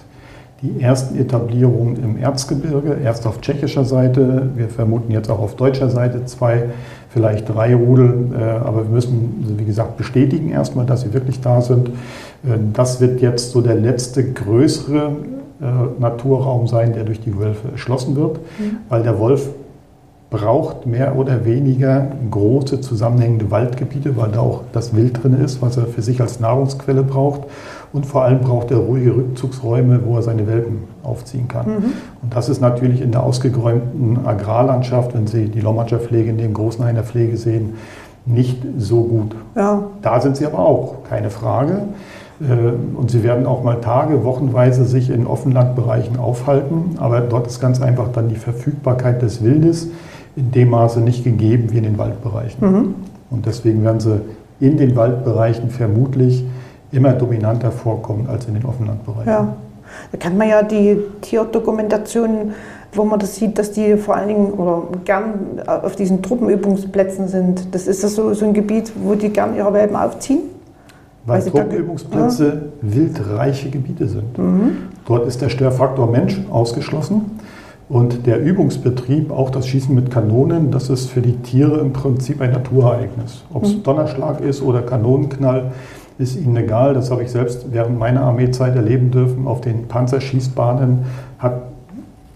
[0.61, 5.89] die ersten Etablierungen im Erzgebirge, erst auf tschechischer Seite, wir vermuten jetzt auch auf deutscher
[5.89, 6.65] Seite zwei,
[7.09, 11.61] vielleicht drei Rudel, äh, aber wir müssen, wie gesagt, bestätigen erstmal, dass sie wirklich da
[11.61, 11.89] sind.
[11.89, 15.11] Äh, Das wird jetzt so der letzte größere
[15.61, 18.39] äh, Naturraum sein, der durch die Wölfe erschlossen wird,
[18.89, 19.49] weil der Wolf
[20.29, 25.77] braucht mehr oder weniger große zusammenhängende Waldgebiete, weil da auch das Wild drin ist, was
[25.77, 27.41] er für sich als Nahrungsquelle braucht.
[27.91, 31.65] Und vor allem braucht er ruhige Rückzugsräume, wo er seine Welpen aufziehen kann.
[32.21, 36.53] Und das ist natürlich in der ausgeräumten Agrarlandschaft, wenn Sie die Lommatscher Pflege in dem
[36.53, 37.73] Großenhainer Pflege sehen,
[38.25, 39.35] nicht so gut.
[39.55, 41.81] Ja, Da sind sie aber auch, keine Frage.
[42.41, 46.97] Äh, Und sie werden auch mal Tage, wochenweise sich in Offenlandbereichen aufhalten.
[46.97, 49.87] Aber dort ist ganz einfach dann die Verfügbarkeit des Wildes
[50.35, 52.93] in dem Maße nicht gegeben wie in den Waldbereichen.
[53.31, 54.21] Und deswegen werden sie
[54.59, 56.45] in den Waldbereichen vermutlich
[56.91, 59.31] immer dominanter vorkommen als in den Offenlandbereichen.
[59.31, 59.55] ja.
[60.11, 62.53] Da kennt man ja die Tierdokumentationen,
[62.93, 65.33] wo man das sieht, dass die vor allen Dingen oder gern
[65.65, 67.73] auf diesen Truppenübungsplätzen sind.
[67.73, 70.41] Das ist das so, so ein Gebiet, wo die gern ihre Welpen aufziehen?
[71.25, 74.25] Weil Weil da- Truppenübungsplätze wildreiche Gebiete sind.
[75.07, 77.39] Dort ist der Störfaktor Mensch ausgeschlossen.
[77.89, 82.39] Und der Übungsbetrieb, auch das Schießen mit Kanonen, das ist für die Tiere im Prinzip
[82.41, 83.43] ein Naturereignis.
[83.51, 85.71] Ob es Donnerschlag ist oder Kanonenknall,
[86.19, 86.93] ist ihnen egal.
[86.93, 89.47] Das habe ich selbst während meiner Armeezeit erleben dürfen.
[89.47, 90.99] Auf den Panzerschießbahnen
[91.39, 91.63] hat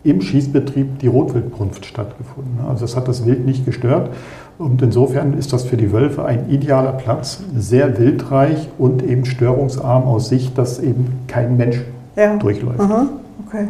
[0.03, 2.59] im Schießbetrieb die Rotwildbrunft stattgefunden.
[2.67, 4.09] Also das hat das Wild nicht gestört.
[4.57, 10.03] Und insofern ist das für die Wölfe ein idealer Platz, sehr wildreich und eben störungsarm
[10.03, 11.81] aus Sicht, dass eben kein Mensch
[12.15, 12.37] Ja.
[12.37, 12.79] durchläuft.
[12.79, 13.07] Aha,
[13.47, 13.67] okay.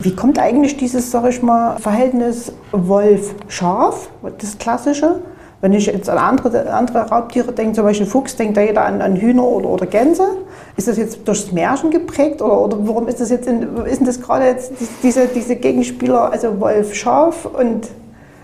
[0.00, 5.16] Wie kommt eigentlich dieses, sag ich mal, Verhältnis Wolf-Schaf, das klassische?
[5.62, 9.00] Wenn ich jetzt an andere, andere Raubtiere denke, zum Beispiel Fuchs, denkt da jeder an,
[9.00, 10.24] an Hühner oder, oder Gänse.
[10.76, 14.06] Ist das jetzt durchs Märchen geprägt oder, oder warum ist das jetzt, in, ist denn
[14.06, 17.88] das gerade jetzt die- diese, diese Gegenspieler, also Wolf-Schaf und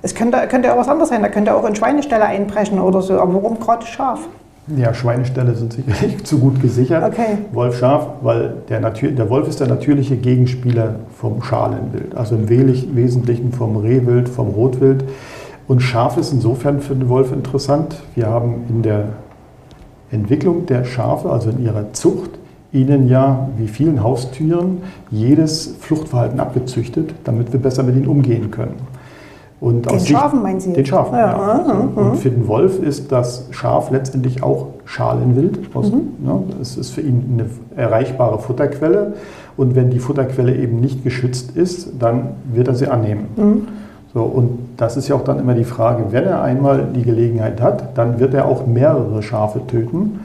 [0.03, 3.19] es könnte, könnte ja was anderes sein, da könnte auch in Schweineställe einbrechen oder so,
[3.19, 4.21] aber warum gerade Schaf?
[4.77, 7.03] Ja, Schweineställe sind sicherlich zu gut gesichert.
[7.03, 7.39] Okay.
[7.53, 12.49] Wolf Schaf, weil der, Natür der Wolf ist der natürliche Gegenspieler vom Schalenwild, also im
[12.49, 15.03] Wesentlich- Wesentlichen vom Rehwild, vom Rotwild.
[15.69, 17.97] Und Schaf ist insofern für den Wolf interessant.
[18.15, 19.05] Wir haben in der
[20.11, 22.31] Entwicklung der Schafe, also in ihrer Zucht,
[22.73, 24.79] ihnen ja wie vielen Haustieren
[25.11, 28.75] jedes Fluchtverhalten abgezüchtet, damit wir besser mit ihnen umgehen können.
[29.61, 30.73] Und Den Schafen meinen Sie?
[30.73, 31.37] Den Schafen, Ja, ja.
[31.37, 35.59] aha, Und für den Wolf ist das Schaf letztendlich auch Schalenwild.
[35.75, 36.01] Aus, Mhm.
[36.25, 37.47] ne, es ist für ihn eine
[37.83, 39.15] erreichbare Futterquelle.
[39.57, 43.27] Und wenn die Futterquelle eben nicht geschützt ist, dann wird er sie annehmen.
[43.37, 43.63] Mhm.
[44.15, 47.61] So, und das ist ja auch dann immer die Frage, wenn er einmal die Gelegenheit
[47.61, 50.21] hat, dann wird er auch mehrere Schafe töten.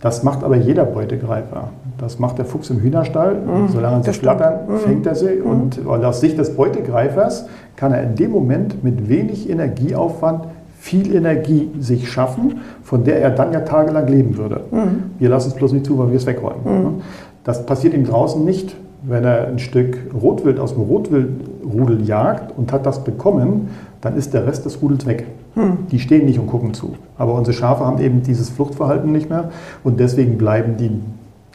[0.00, 1.70] Das macht aber jeder Beutegreifer.
[1.98, 3.34] Das macht der Fuchs im Hühnerstall.
[3.72, 4.12] Solange sie Mhm.
[4.14, 4.16] stimmt.
[4.16, 4.36] Mhm.
[4.38, 5.40] flattern, fängt er sie.
[5.40, 10.44] Und weil aus Sicht des Beutegreifers kann er in dem Moment mit wenig Energieaufwand
[10.78, 14.60] viel Energie sich schaffen, von der er dann ja tagelang leben würde.
[14.70, 15.02] Mhm.
[15.18, 17.02] Wir lassen es bloß nicht zu, weil wir es wegräumen.
[17.42, 22.72] Das passiert ihm draußen nicht, wenn er ein Stück Rotwild aus dem Rotwildrudel jagt und
[22.72, 23.68] hat das bekommen,
[24.00, 25.26] dann ist der Rest des Rudels weg.
[25.54, 25.78] Hm.
[25.90, 26.94] Die stehen nicht und gucken zu.
[27.16, 29.50] Aber unsere Schafe haben eben dieses Fluchtverhalten nicht mehr
[29.84, 30.90] und deswegen bleiben die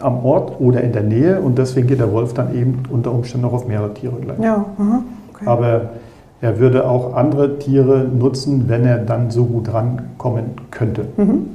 [0.01, 3.45] am Ort oder in der Nähe und deswegen geht der Wolf dann eben unter Umständen
[3.45, 4.39] noch auf mehrere Tiere gleich.
[4.39, 4.65] Ja,
[5.33, 5.45] okay.
[5.45, 5.89] Aber
[6.41, 11.05] er würde auch andere Tiere nutzen, wenn er dann so gut rankommen könnte.
[11.15, 11.45] Mhm.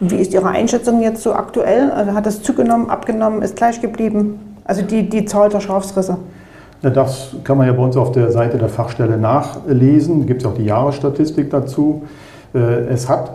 [0.00, 1.90] Und wie ist Ihre Einschätzung jetzt so aktuell?
[1.90, 4.38] Also hat das zugenommen, abgenommen, ist gleich geblieben?
[4.66, 6.18] Also die, die Zahl der Schafsrisse?
[6.82, 10.20] Das kann man ja bei uns auf der Seite der Fachstelle nachlesen.
[10.20, 12.02] Da gibt es auch die Jahresstatistik dazu.
[12.54, 13.30] Äh, es hat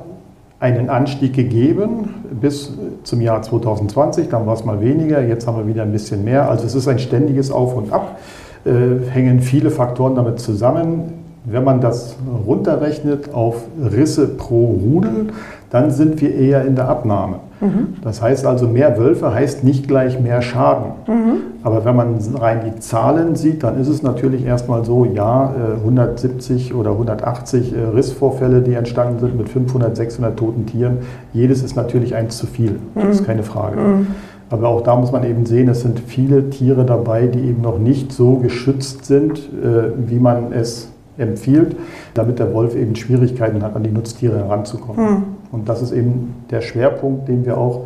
[0.59, 2.71] einen Anstieg gegeben bis
[3.03, 4.29] zum Jahr 2020.
[4.29, 6.49] Dann war es mal weniger, jetzt haben wir wieder ein bisschen mehr.
[6.49, 8.19] Also es ist ein ständiges Auf und Ab.
[8.63, 11.13] Äh, hängen viele Faktoren damit zusammen.
[11.45, 12.15] Wenn man das
[12.45, 15.29] runterrechnet auf Risse pro Rudel,
[15.71, 17.37] dann sind wir eher in der Abnahme.
[17.61, 17.95] Mhm.
[18.03, 20.91] Das heißt also, mehr Wölfe heißt nicht gleich mehr Schaden.
[21.07, 21.33] Mhm.
[21.63, 26.71] Aber wenn man rein die Zahlen sieht, dann ist es natürlich erstmal so, ja, 170
[26.71, 30.99] äh, oder 180 äh, Rissvorfälle, die entstanden sind mit 500, 600 toten Tieren.
[31.33, 33.25] Jedes ist natürlich eins zu viel, das ist mhm.
[33.25, 33.79] keine Frage.
[33.79, 34.07] Mhm.
[34.49, 37.79] Aber auch da muss man eben sehen, es sind viele Tiere dabei, die eben noch
[37.79, 41.77] nicht so geschützt sind, äh, wie man es empfiehlt,
[42.13, 45.40] damit der Wolf eben Schwierigkeiten hat, an die Nutztiere heranzukommen.
[45.51, 47.85] Und das ist eben der Schwerpunkt, den wir auch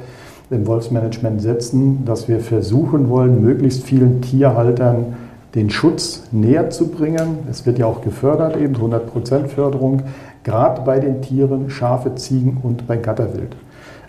[0.50, 5.16] im Wolfsmanagement setzen, dass wir versuchen wollen, möglichst vielen Tierhaltern
[5.56, 7.40] den Schutz näher zu bringen.
[7.50, 10.04] Es wird ja auch gefördert, eben 100% Förderung,
[10.44, 13.56] gerade bei den Tieren, Schafe, Ziegen und bei Gatterwild.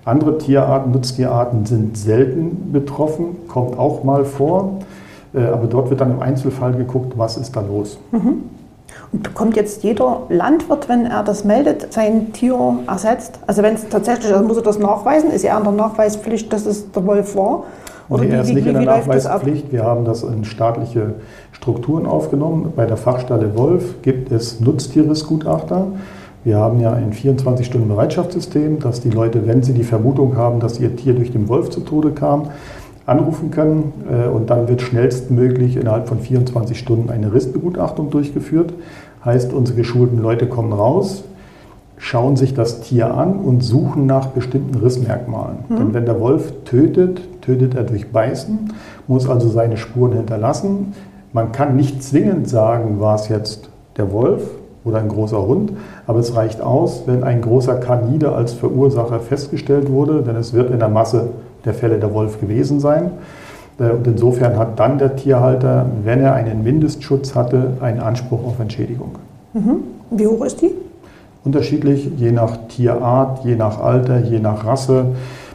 [0.04, 4.80] Andere Tierarten, Nutztierarten sind selten betroffen, kommt auch mal vor.
[5.34, 7.98] Äh, aber dort wird dann im Einzelfall geguckt, was ist da los.
[8.12, 8.44] Mhm.
[9.12, 13.38] Und bekommt jetzt jeder Landwirt, wenn er das meldet, sein Tier ersetzt?
[13.46, 16.66] Also wenn es tatsächlich, also muss er das nachweisen, ist er an der Nachweispflicht, dass
[16.66, 17.64] es der Wolf war?
[18.08, 19.72] Oder nee, er ist nicht in der Nachweispflicht.
[19.72, 21.14] Wir haben das in staatliche
[21.52, 22.72] Strukturen aufgenommen.
[22.76, 25.88] Bei der Fachstelle Wolf gibt es Nutztieresgutachter.
[26.44, 30.94] Wir haben ja ein 24-Stunden-Bereitschaftssystem, dass die Leute, wenn sie die Vermutung haben, dass ihr
[30.94, 32.50] Tier durch den Wolf zu Tode kam,
[33.06, 38.74] anrufen können äh, und dann wird schnellstmöglich innerhalb von 24 Stunden eine Rissbegutachtung durchgeführt.
[39.24, 41.24] Heißt, unsere geschulten Leute kommen raus,
[41.98, 45.58] schauen sich das Tier an und suchen nach bestimmten Rissmerkmalen.
[45.68, 45.76] Mhm.
[45.76, 48.72] Denn wenn der Wolf tötet, tötet er durch Beißen,
[49.06, 50.92] muss also seine Spuren hinterlassen.
[51.32, 54.42] Man kann nicht zwingend sagen, war es jetzt der Wolf
[54.84, 55.72] oder ein großer Hund,
[56.06, 60.70] aber es reicht aus, wenn ein großer Kanide als Verursacher festgestellt wurde, denn es wird
[60.70, 61.30] in der Masse
[61.66, 63.10] der Fälle der Wolf gewesen sein.
[63.78, 68.58] Äh, und insofern hat dann der Tierhalter, wenn er einen Mindestschutz hatte, einen Anspruch auf
[68.60, 69.16] Entschädigung.
[69.52, 69.82] Mhm.
[70.10, 70.70] Wie hoch ist die?
[71.44, 75.06] Unterschiedlich, je nach Tierart, je nach Alter, je nach Rasse.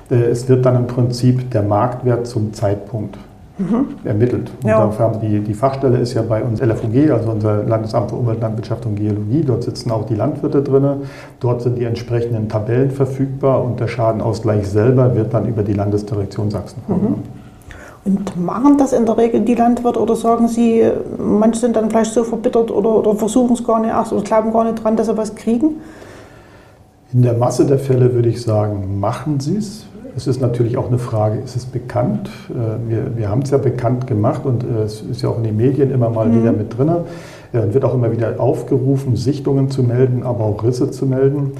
[0.09, 3.17] Äh, es wird dann im Prinzip der Marktwert zum Zeitpunkt
[3.61, 3.85] mhm.
[4.03, 4.51] ermittelt.
[4.63, 4.85] Und ja.
[4.85, 8.41] dafür haben die, die Fachstelle ist ja bei uns LFUG, also unser Landesamt für Umwelt,
[8.41, 9.43] Landwirtschaft und Geologie.
[9.45, 11.03] Dort sitzen auch die Landwirte drin.
[11.39, 16.49] Dort sind die entsprechenden Tabellen verfügbar und der Schadenausgleich selber wird dann über die Landesdirektion
[16.49, 17.23] Sachsen vorgenommen.
[17.23, 17.41] Mhm.
[18.03, 22.13] Und machen das in der Regel die Landwirte oder sagen Sie, manche sind dann vielleicht
[22.13, 25.05] so verbittert oder, oder versuchen es gar nicht erst oder glauben gar nicht dran, dass
[25.05, 25.75] sie was kriegen?
[27.13, 29.85] In der Masse der Fälle würde ich sagen, machen sie es.
[30.15, 32.29] Es ist natürlich auch eine Frage, ist es bekannt?
[32.49, 35.43] Äh, wir, wir haben es ja bekannt gemacht und äh, es ist ja auch in
[35.43, 36.41] den Medien immer mal mhm.
[36.41, 36.91] wieder mit drin.
[37.53, 41.51] Es wird auch immer wieder aufgerufen, Sichtungen zu melden, aber auch Risse zu melden.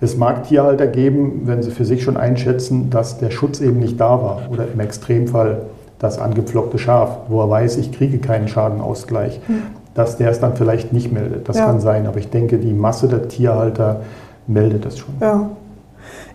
[0.00, 4.00] Es mag Tierhalter geben, wenn sie für sich schon einschätzen, dass der Schutz eben nicht
[4.00, 5.62] da war oder im Extremfall
[5.98, 9.62] das angepflockte Schaf, wo er weiß, ich kriege keinen Schadenausgleich, mhm.
[9.94, 11.48] dass der es dann vielleicht nicht meldet.
[11.48, 11.66] Das ja.
[11.66, 14.00] kann sein, aber ich denke, die Masse der Tierhalter
[14.46, 15.14] meldet es schon.
[15.20, 15.50] Ja.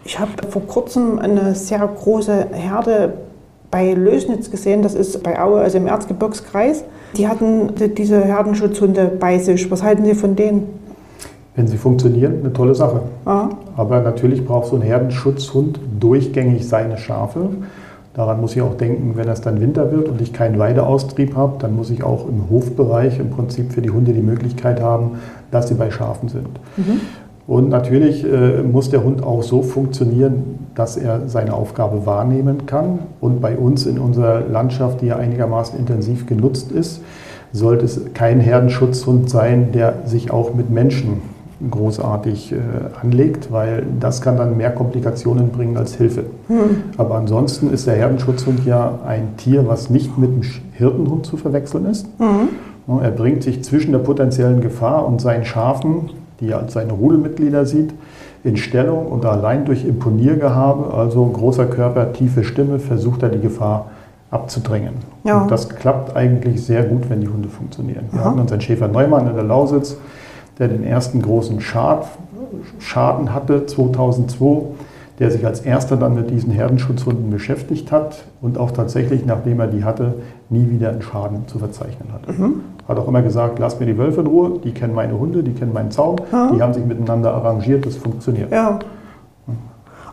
[0.06, 3.13] Ich habe vor kurzem eine sehr große Herde
[3.72, 6.84] bei Lösnitz gesehen, das ist bei Aue, also im Erzgebirgskreis.
[7.18, 9.70] Die hatten diese Herdenschutzhunde bei sich.
[9.72, 10.68] Was halten Sie von denen?
[11.56, 13.02] Wenn sie funktionieren, eine tolle Sache.
[13.24, 13.50] Aha.
[13.78, 17.50] Aber natürlich braucht so ein Herdenschutzhund durchgängig seine Schafe.
[18.13, 21.56] Daran muss ich auch denken, wenn es dann Winter wird und ich keinen Weideaustrieb habe,
[21.60, 25.20] dann muss ich auch im Hofbereich im Prinzip für die Hunde die Möglichkeit haben,
[25.52, 26.50] dass sie bei Schafen sind.
[26.78, 27.02] Mhm.
[27.47, 32.99] Und natürlich äh, muss der Hund auch so funktionieren, dass er seine Aufgabe wahrnehmen kann.
[33.21, 37.01] Und bei uns in unserer Landschaft, die ja einigermaßen intensiv genutzt ist,
[37.51, 41.21] sollte es kein Herdenschutzhund sein, der sich auch mit Menschen
[41.69, 42.58] großartig äh,
[43.01, 46.25] anlegt, weil das kann dann mehr Komplikationen bringen als Hilfe.
[46.47, 46.84] Hm.
[46.97, 50.41] Aber ansonsten ist der Herdenschutzhund ja ein Tier, was nicht mit dem
[50.73, 52.08] Hirtenhund zu verwechseln ist.
[52.17, 52.99] Hm.
[53.01, 57.65] Er bringt sich zwischen der potenziellen Gefahr und seinen Schafen die er als seine Rudelmitglieder
[57.65, 57.93] sieht,
[58.43, 63.88] in Stellung und allein durch Imponiergehabe, also großer Körper, tiefe Stimme, versucht er die Gefahr
[64.30, 64.93] abzudrängen.
[65.24, 65.41] Ja.
[65.41, 68.06] Und das klappt eigentlich sehr gut, wenn die Hunde funktionieren.
[68.12, 68.30] Wir Aha.
[68.30, 69.98] hatten unseren Schäfer Neumann in der Lausitz,
[70.60, 72.06] der den ersten großen Schad,
[72.80, 74.67] Schaden hatte 2002,
[75.19, 79.67] der sich als erster dann mit diesen Herdenschutzhunden beschäftigt hat und auch tatsächlich, nachdem er
[79.67, 80.15] die hatte,
[80.49, 82.31] nie wieder einen Schaden zu verzeichnen hatte.
[82.34, 82.62] Mhm.
[82.88, 85.53] Hat auch immer gesagt, lass mir die Wölfe in Ruhe, die kennen meine Hunde, die
[85.53, 86.51] kennen meinen Zaun, Ja.
[86.53, 88.51] die haben sich miteinander arrangiert, das funktioniert.
[88.51, 88.79] Ja.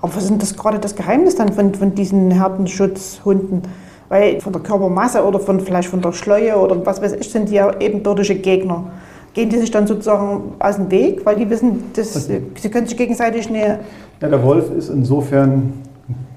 [0.01, 3.63] Aber was ist denn das gerade das Geheimnis dann von, von diesen Herdenschutzhunden?
[4.09, 7.49] Weil von der Körpermasse oder von vielleicht von der Schleue oder was weiß ich, sind
[7.49, 8.85] die ja ebenbürtige Gegner.
[9.33, 12.97] Gehen die sich dann sozusagen aus dem Weg, weil die wissen, dass sie können sich
[12.99, 13.79] gegenseitig eine.
[14.21, 15.73] Ja, der Wolf ist insofern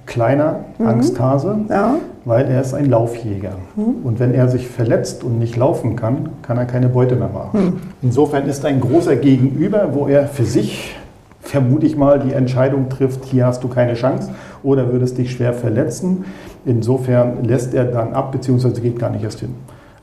[0.05, 1.95] ein kleiner Angsthase, Ja.
[2.25, 3.53] weil er ist ein Laufjäger.
[3.75, 7.81] Und wenn er sich verletzt und nicht laufen kann, kann er keine Beute mehr machen.
[8.01, 10.95] Insofern ist er ein großer Gegenüber, wo er für sich,
[11.41, 14.29] vermute ich mal, die Entscheidung trifft, hier hast du keine Chance
[14.63, 16.25] oder würdest dich schwer verletzen.
[16.65, 19.53] Insofern lässt er dann ab, beziehungsweise geht gar nicht erst hin.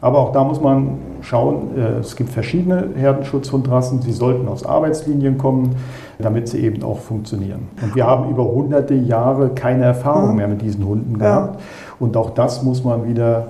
[0.01, 5.39] Aber auch da muss man schauen, äh, es gibt verschiedene Herdenschutzhundrassen, sie sollten aus Arbeitslinien
[5.39, 5.77] kommen,
[6.23, 7.69] damit sie eben auch funktionieren.
[7.83, 11.61] Und wir haben über hunderte Jahre keine Erfahrung mehr mit diesen Hunden gehabt.
[11.99, 13.49] Und auch das muss man wieder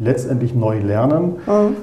[0.00, 1.36] letztendlich neu lernen.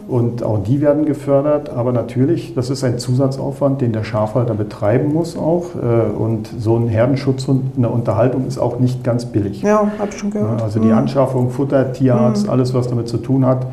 [0.10, 1.70] Und auch die werden gefördert.
[1.70, 5.76] Aber natürlich, das ist ein Zusatzaufwand, den der Schafhalter betreiben muss auch.
[5.76, 9.62] Äh, Und so ein Herdenschutzhund, eine Unterhaltung ist auch nicht ganz billig.
[9.62, 10.62] Ja, habe ich schon gehört.
[10.62, 13.66] Also die Anschaffung, Futter, Tierarzt, alles, was damit zu tun hat,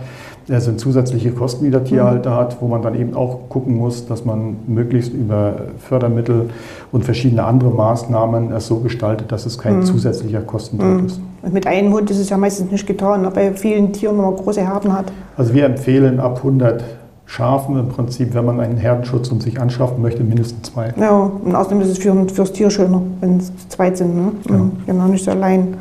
[0.49, 4.07] das sind zusätzliche Kosten, die der Tierhalter hat, wo man dann eben auch gucken muss,
[4.07, 6.49] dass man möglichst über Fördermittel
[6.91, 11.21] und verschiedene andere Maßnahmen es so gestaltet, dass es kein zusätzlicher Kostendruck ist.
[11.43, 14.25] Und mit einem Hund ist es ja meistens nicht getan, aber bei vielen Tieren, wenn
[14.25, 15.13] man große Herden hat.
[15.37, 16.83] Also wir empfehlen ab 100
[17.31, 20.95] Schafen im Prinzip, wenn man einen Herdenschutz und sich anschaffen möchte, mindestens zwei.
[20.99, 24.17] Ja, und außerdem ist es für, fürs Tier schöner, wenn es zu zweit sind.
[24.17, 24.33] Ne?
[24.49, 24.73] Mhm.
[24.87, 25.77] Genau, nicht so allein.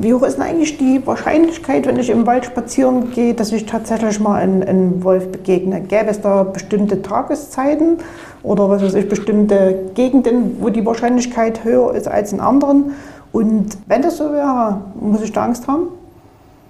[0.00, 3.66] Wie hoch ist denn eigentlich die Wahrscheinlichkeit, wenn ich im Wald spazieren gehe, dass ich
[3.66, 5.80] tatsächlich mal einem, einem Wolf begegne?
[5.80, 7.98] Gäbe es da bestimmte Tageszeiten
[8.44, 12.92] oder was weiß ich, bestimmte Gegenden, wo die Wahrscheinlichkeit höher ist als in anderen?
[13.32, 15.88] Und wenn das so wäre, muss ich da Angst haben?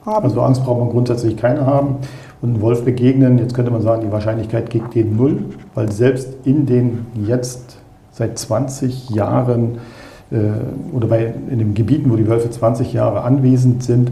[0.06, 0.24] haben?
[0.24, 1.96] Also Angst braucht man grundsätzlich keine haben.
[2.42, 6.28] Und einem Wolf begegnen, jetzt könnte man sagen, die Wahrscheinlichkeit geht gegen Null, weil selbst
[6.44, 7.78] in den jetzt
[8.10, 9.78] seit 20 Jahren
[10.32, 10.36] äh,
[10.92, 14.10] oder bei, in den Gebieten, wo die Wölfe 20 Jahre anwesend sind,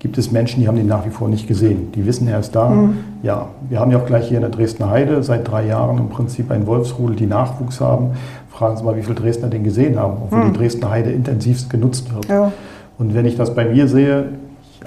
[0.00, 1.92] gibt es Menschen, die haben den nach wie vor nicht gesehen.
[1.94, 2.88] Die wissen, er ist da.
[3.22, 6.08] Ja, wir haben ja auch gleich hier in der Dresdner Heide seit drei Jahren im
[6.08, 8.10] Prinzip ein Wolfsrudel, die Nachwuchs haben.
[8.50, 12.12] Fragen Sie mal, wie viele Dresdner den gesehen haben, obwohl die Dresdner Heide intensivst genutzt
[12.12, 12.26] wird.
[12.28, 12.50] ja.
[12.98, 14.24] Und wenn ich das bei mir sehe,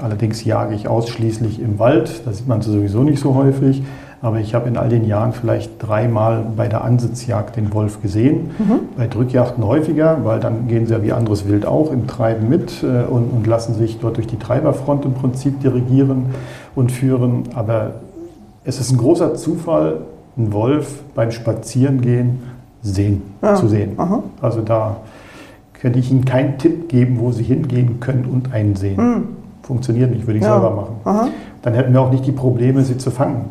[0.02, 3.84] allerdings jage ich ausschließlich im Wald, da sieht man es sowieso nicht so häufig,
[4.22, 8.52] aber ich habe in all den Jahren vielleicht dreimal bei der Ansitzjagd den Wolf gesehen,
[8.98, 12.82] bei Drückjachten häufiger, weil dann gehen sie ja wie anderes Wild auch im Treiben mit
[12.82, 16.28] äh, und, und lassen sich dort durch die Treiberfront im Prinzip dirigieren
[16.74, 17.44] und führen.
[17.54, 17.96] Aber
[18.64, 19.98] es ist ein großer Zufall,
[20.38, 22.40] einen Wolf beim Spazierengehen
[22.82, 23.56] sehen, Ja.
[23.56, 23.92] zu sehen.
[23.98, 24.24] Aha.
[24.42, 24.98] Also da
[25.74, 29.24] könnte ich Ihnen keinen Tipp geben, wo Sie hingehen können und einen sehen.
[29.66, 30.46] Funktioniert nicht, würde ich.
[30.46, 30.54] Ja.
[30.54, 30.96] selber machen.
[31.06, 31.28] Aha.
[31.64, 33.46] Dann hätten wir auch nicht die Probleme, sie zu fangen.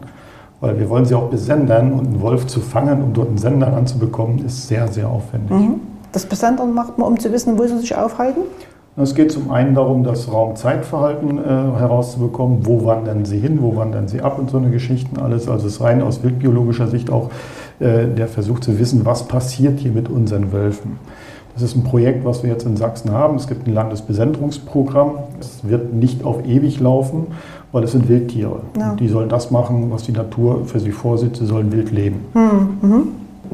[0.60, 3.76] Weil wir wollen sie auch besendern und einen Wolf zu fangen und dort einen Sender
[3.76, 5.50] anzubekommen, ist sehr, sehr aufwendig.
[5.50, 5.80] Mhm.
[6.12, 8.42] Das Besondere macht man, um zu wissen, wo sie sich aufhalten?
[8.96, 12.64] Es geht zum einen darum, das Raum-Zeitverhalten äh, herauszubekommen.
[12.64, 15.48] Wo wandern sie hin, wo wandern sie ab und so eine Geschichten alles.
[15.48, 17.30] Also es ist rein aus wildbiologischer Sicht auch
[17.80, 21.00] äh, der Versuch zu wissen, was passiert hier mit unseren Wölfen.
[21.54, 23.36] Das ist ein Projekt, was wir jetzt in Sachsen haben.
[23.36, 25.12] Es gibt ein Landesbesenderungsprogramm.
[25.38, 27.28] Es wird nicht auf ewig laufen,
[27.70, 28.60] weil es sind Wildtiere.
[28.76, 28.94] Ja.
[28.96, 31.36] Die sollen das machen, was die Natur für sie vorsieht.
[31.36, 32.24] Sie sollen wild leben.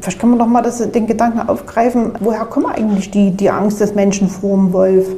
[0.01, 3.81] Vielleicht kann man doch mal das, den Gedanken aufgreifen, woher kommt eigentlich die, die Angst
[3.81, 5.09] des Menschen vor dem Wolf?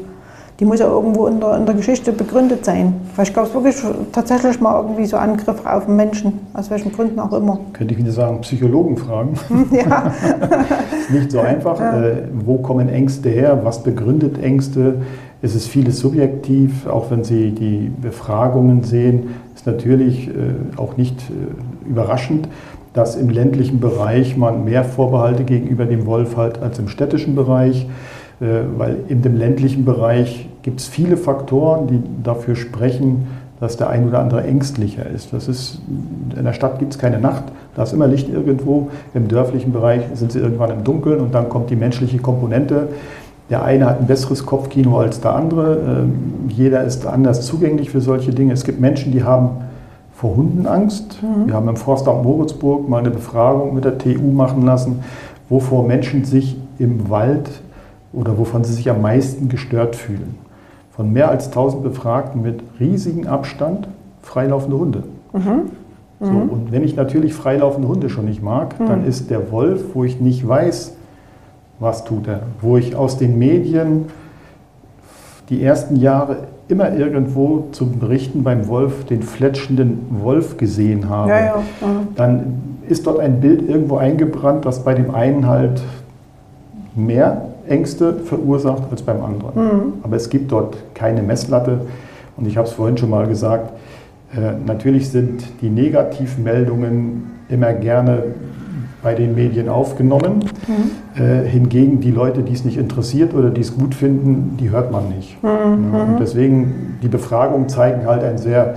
[0.63, 2.95] Die muss ja irgendwo in der, in der Geschichte begründet sein.
[3.13, 3.75] Vielleicht gab es wirklich
[4.13, 7.59] tatsächlich mal irgendwie so Angriffe auf den Menschen, aus welchen Gründen auch immer.
[7.73, 9.35] Könnte ich wieder sagen, Psychologen fragen.
[9.73, 10.13] ja,
[11.01, 11.81] ist nicht so einfach.
[11.81, 13.63] Äh, wo kommen Ängste her?
[13.65, 15.03] Was begründet Ängste?
[15.43, 20.33] Es ist vieles subjektiv, auch wenn Sie die Befragungen sehen, ist natürlich äh,
[20.77, 22.47] auch nicht äh, überraschend,
[22.93, 27.89] dass im ländlichen Bereich man mehr Vorbehalte gegenüber dem Wolf hat als im städtischen Bereich,
[28.77, 33.27] weil in dem ländlichen Bereich gibt es viele Faktoren, die dafür sprechen,
[33.61, 35.33] dass der ein oder andere ängstlicher ist.
[35.33, 35.81] Das ist
[36.37, 37.45] in der Stadt gibt es keine Nacht,
[37.77, 38.89] da ist immer Licht irgendwo.
[39.15, 42.89] Im dörflichen Bereich sind sie irgendwann im Dunkeln und dann kommt die menschliche Komponente.
[43.51, 45.77] Der eine hat ein besseres Kopfkino als der andere.
[45.77, 46.15] Ähm,
[46.49, 48.53] Jeder ist anders zugänglich für solche Dinge.
[48.53, 49.51] Es gibt Menschen, die haben
[50.15, 51.19] vor Hunden Angst.
[51.47, 55.01] Wir haben im Forstamt Moritzburg mal eine Befragung mit der TU machen lassen,
[55.49, 57.49] wovor Menschen sich im Wald
[58.13, 60.37] oder wovon sie sich am meisten gestört fühlen.
[60.95, 63.89] von mehr als 1000 Befragten mit riesigem Abstand
[64.21, 65.03] freilaufende Hunde.
[65.33, 65.71] Mhm.
[66.21, 68.87] So, und wenn ich natürlich freilaufende Hunde schon nicht mag, mhm.
[68.87, 70.95] dann ist der Wolf, wo ich nicht weiß,
[71.81, 74.07] was tut er, wo ich aus den Medien
[75.49, 76.37] die ersten Jahre
[76.69, 81.63] immer irgendwo zum Berichten beim Wolf den fletschenden Wolf gesehen habe, ja, ja.
[82.15, 85.83] dann ist dort ein Bild irgendwo eingebrannt, das bei dem einen halt
[86.95, 89.65] mehr Ängste verursacht als beim anderen.
[89.65, 89.93] Mhm.
[90.03, 91.81] Aber es gibt dort keine Messlatte.
[92.37, 93.73] Und ich habe es vorhin schon mal gesagt,
[94.35, 98.25] äh, natürlich sind die Negativmeldungen immer gerne
[99.03, 100.45] bei den Medien aufgenommen.
[100.67, 101.21] Mhm.
[101.23, 104.93] Äh, hingegen die Leute, die es nicht interessiert oder die es gut finden, die hört
[104.93, 105.43] man nicht.
[105.43, 105.93] Mhm.
[105.93, 108.77] Ja, und deswegen, die Befragungen zeigen halt ein sehr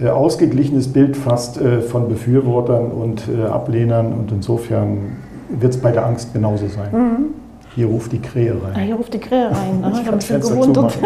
[0.00, 4.12] äh, ausgeglichenes Bild fast äh, von Befürwortern und äh, Ablehnern.
[4.12, 5.16] Und insofern
[5.48, 6.88] wird es bei der Angst genauso sein.
[6.92, 7.45] Mhm.
[7.76, 8.72] Hier ruft die Krähe rein.
[8.74, 9.84] Ah, hier ruft die Krähe rein.
[9.84, 10.94] Aha, ich habe mich schon gewundert.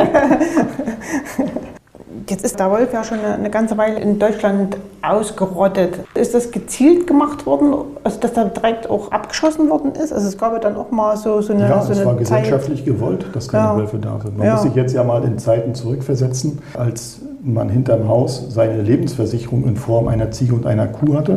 [2.28, 5.98] Jetzt ist der Wolf ja schon eine ganze Weile in Deutschland ausgerottet.
[6.14, 10.12] Ist das gezielt gemacht worden, also dass da direkt auch abgeschossen worden ist?
[10.12, 12.84] Also es gab ja dann auch mal so, so eine Ja, so es war gesellschaftlich
[12.84, 13.76] gewollt, dass keine ja.
[13.76, 14.38] Wölfe da sind.
[14.38, 14.52] Man ja.
[14.52, 19.74] muss sich jetzt ja mal in Zeiten zurückversetzen, als man hinterm Haus seine Lebensversicherung in
[19.74, 21.36] Form einer Ziege und einer Kuh hatte.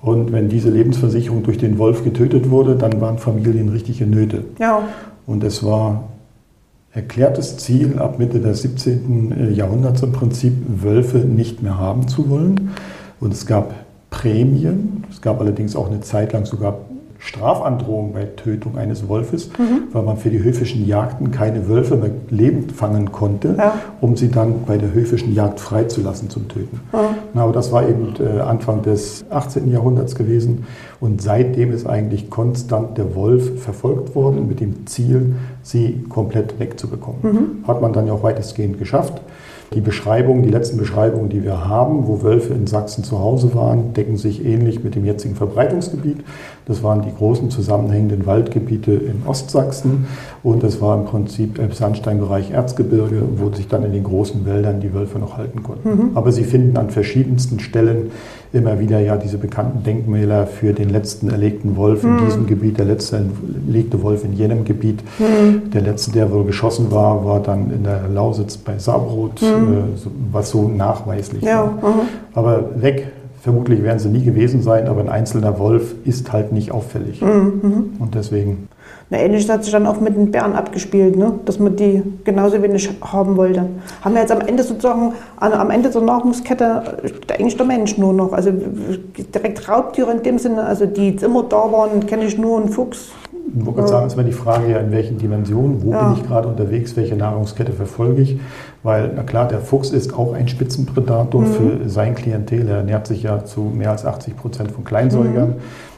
[0.00, 4.44] Und wenn diese Lebensversicherung durch den Wolf getötet wurde, dann waren Familien richtige Nöte.
[4.58, 4.82] Ja.
[5.26, 6.04] Und es war
[6.92, 9.54] erklärtes Ziel, ab Mitte des 17.
[9.54, 12.70] Jahrhunderts im Prinzip Wölfe nicht mehr haben zu wollen.
[13.20, 13.74] Und es gab
[14.10, 16.78] Prämien, es gab allerdings auch eine Zeit lang sogar
[17.18, 19.88] Strafandrohung bei Tötung eines Wolfes, mhm.
[19.92, 23.74] weil man für die höfischen Jagden keine Wölfe mehr lebend fangen konnte, ja.
[24.00, 26.80] um sie dann bei der höfischen Jagd freizulassen zum Töten.
[26.92, 27.40] Mhm.
[27.40, 29.70] aber das war eben äh, Anfang des 18.
[29.70, 30.66] Jahrhunderts gewesen
[31.00, 37.18] und seitdem ist eigentlich konstant der Wolf verfolgt worden mit dem Ziel, sie komplett wegzubekommen.
[37.22, 37.68] Mhm.
[37.68, 39.20] Hat man dann ja auch weitestgehend geschafft.
[39.74, 43.92] Die Beschreibungen, die letzten Beschreibungen, die wir haben, wo Wölfe in Sachsen zu Hause waren,
[43.92, 46.24] decken sich ähnlich mit dem jetzigen Verbreitungsgebiet.
[46.64, 50.06] Das waren die großen zusammenhängenden Waldgebiete in Ostsachsen
[50.42, 54.94] und es war im Prinzip Sandsteinbereich Erzgebirge, wo sich dann in den großen Wäldern die
[54.94, 55.88] Wölfe noch halten konnten.
[55.88, 56.10] Mhm.
[56.14, 58.10] Aber sie finden an verschiedensten Stellen
[58.52, 62.24] immer wieder ja diese bekannten Denkmäler für den letzten erlegten Wolf in mhm.
[62.24, 63.24] diesem Gebiet, der letzte
[63.66, 65.02] erlegte Wolf in jenem Gebiet.
[65.18, 65.70] Mhm.
[65.70, 69.46] Der letzte, der wohl geschossen war, war dann in der Lausitz bei Saarbrot, mhm.
[69.46, 71.70] äh, was so nachweislich ja.
[71.80, 71.94] war.
[72.34, 73.12] Aber weg
[73.48, 77.22] Vermutlich werden sie nie gewesen sein, aber ein einzelner Wolf ist halt nicht auffällig.
[77.22, 77.94] Mhm.
[77.98, 78.68] Und deswegen.
[79.08, 81.32] Na, ähnlich hat sich dann auch mit den Bären abgespielt, ne?
[81.46, 83.64] dass man die genauso wenig haben wollte.
[84.02, 86.98] Haben wir jetzt am Ende sozusagen, am Ende der Nahrungskette
[87.32, 88.34] eigentlich der Mensch nur noch.
[88.34, 88.52] Also
[89.34, 92.68] direkt Raubtiere in dem Sinne, also die jetzt immer da waren, kenne ich nur einen
[92.68, 93.12] Fuchs,
[93.56, 96.08] ich wollte gerade sagen, ist immer die Frage ja, in welchen Dimensionen, wo ja.
[96.08, 98.38] bin ich gerade unterwegs, welche Nahrungskette verfolge ich.
[98.82, 101.46] Weil, na klar, der Fuchs ist auch ein Spitzenpredator mhm.
[101.46, 102.68] für sein Klientel.
[102.68, 105.54] Er ernährt sich ja zu mehr als 80 Prozent von Kleinsäugern.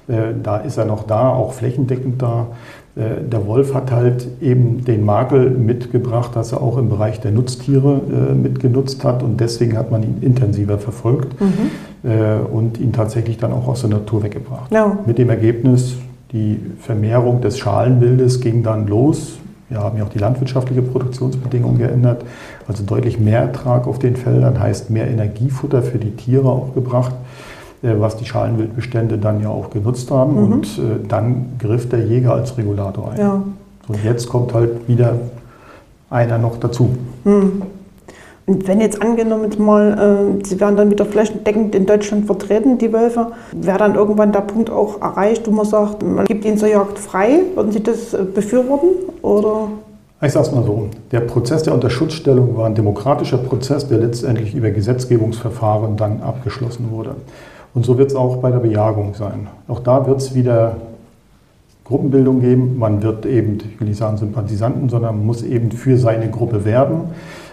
[0.09, 0.15] Mhm.
[0.15, 2.49] Äh, da ist er noch da, auch flächendeckend da.
[2.97, 7.31] Äh, der Wolf hat halt eben den Makel mitgebracht, dass er auch im Bereich der
[7.31, 12.11] Nutztiere äh, mitgenutzt hat und deswegen hat man ihn intensiver verfolgt mhm.
[12.11, 14.73] äh, und ihn tatsächlich dann auch aus der Natur weggebracht.
[14.73, 14.99] Ja.
[15.07, 15.97] Mit dem Ergebnis,
[16.33, 19.39] die Vermehrung des Schalenwildes ging dann los.
[19.71, 22.25] Wir haben ja auch die landwirtschaftliche Produktionsbedingungen geändert,
[22.67, 27.15] also deutlich mehr Ertrag auf den Feldern, heißt mehr Energiefutter für die Tiere auch gebracht,
[27.83, 30.35] äh, was die Schalenwildbestände dann ja auch genutzt haben.
[30.35, 30.53] Mhm.
[30.53, 33.21] Und äh, dann griff der Jäger als Regulator ein.
[33.21, 33.43] Ja.
[33.87, 35.15] Und jetzt kommt halt wieder
[36.11, 36.91] einer noch dazu.
[37.25, 37.63] Mhm.
[38.51, 42.93] Und wenn jetzt angenommen mal, äh, sie werden dann wieder flächendeckend in Deutschland vertreten, die
[42.93, 46.67] Wölfe, wäre dann irgendwann der Punkt auch erreicht, wo man sagt, man gibt ihnen zur
[46.67, 47.43] Jagd frei?
[47.55, 48.89] Würden Sie das äh, befürworten?
[49.23, 49.69] Oder?
[50.21, 54.53] Ich sage es mal so, der Prozess der Unterschutzstellung war ein demokratischer Prozess, der letztendlich
[54.53, 57.15] über Gesetzgebungsverfahren dann abgeschlossen wurde.
[57.73, 59.47] Und so wird es auch bei der Bejagung sein.
[59.69, 60.77] Auch da wird es wieder
[61.85, 62.79] Gruppenbildung geben.
[62.81, 66.65] Man wird eben, ich will nicht sagen Sympathisanten, sondern man muss eben für seine Gruppe
[66.65, 67.03] werben.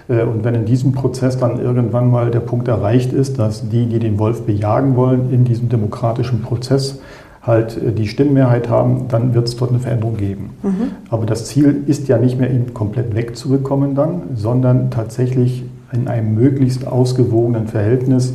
[0.10, 3.86] Äh, und wenn in diesem Prozess dann irgendwann mal der Punkt erreicht ist, dass die,
[3.86, 7.00] die den Wolf bejagen wollen, in diesem demokratischen Prozess
[7.42, 10.52] halt äh, die Stimmenmehrheit haben, dann wird es dort eine Veränderung geben.
[10.64, 10.92] Mhm.
[11.10, 16.36] Aber das Ziel ist ja nicht mehr, ihn komplett wegzubekommen dann, sondern tatsächlich in einem
[16.36, 18.34] möglichst ausgewogenen Verhältnis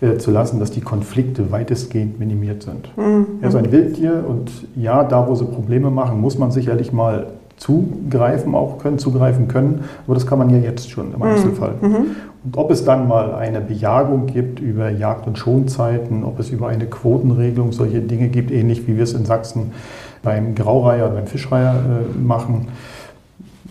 [0.00, 2.96] äh, zu lassen, dass die Konflikte weitestgehend minimiert sind.
[2.96, 3.26] Mhm.
[3.40, 7.26] Er ist ein Wildtier und ja, da wo sie Probleme machen, muss man sicherlich mal
[7.56, 9.84] zugreifen auch können, zugreifen können.
[10.06, 11.22] Aber das kann man ja jetzt schon im mhm.
[11.22, 11.74] Einzelfall.
[11.80, 12.06] Mhm.
[12.44, 16.68] Und ob es dann mal eine Bejagung gibt über Jagd- und Schonzeiten, ob es über
[16.68, 19.72] eine Quotenregelung solche Dinge gibt, ähnlich wie wir es in Sachsen
[20.22, 22.68] beim Graureiher, beim Fischreiher äh, machen,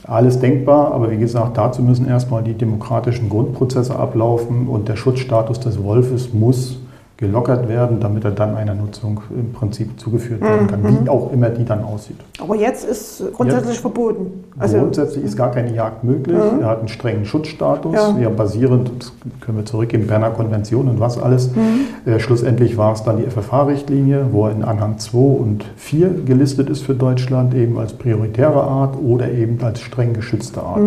[0.04, 5.60] alles denkbar, aber wie gesagt, dazu müssen erstmal die demokratischen Grundprozesse ablaufen und der Schutzstatus
[5.60, 6.81] des Wolfes muss
[7.26, 11.06] gelockert werden, damit er dann einer Nutzung im Prinzip zugeführt werden kann, Mhm.
[11.06, 12.18] wie auch immer die dann aussieht.
[12.42, 14.44] Aber jetzt ist grundsätzlich Jetzt- verboten.
[14.58, 16.36] Also, Grundsätzlich ist gar keine Jagd möglich.
[16.62, 17.94] Er hat einen strengen Schutzstatus.
[17.94, 18.18] Ja.
[18.20, 21.52] Ja, basierend, das können wir zurückgehen, Berner Konvention und was alles.
[22.08, 26.72] Äh, schlussendlich war es dann die FFH-Richtlinie, wo er in Anhang 2 und 4 gelistet
[26.72, 30.80] ist für Deutschland, eben als prioritäre Art oder eben als streng geschützte Art.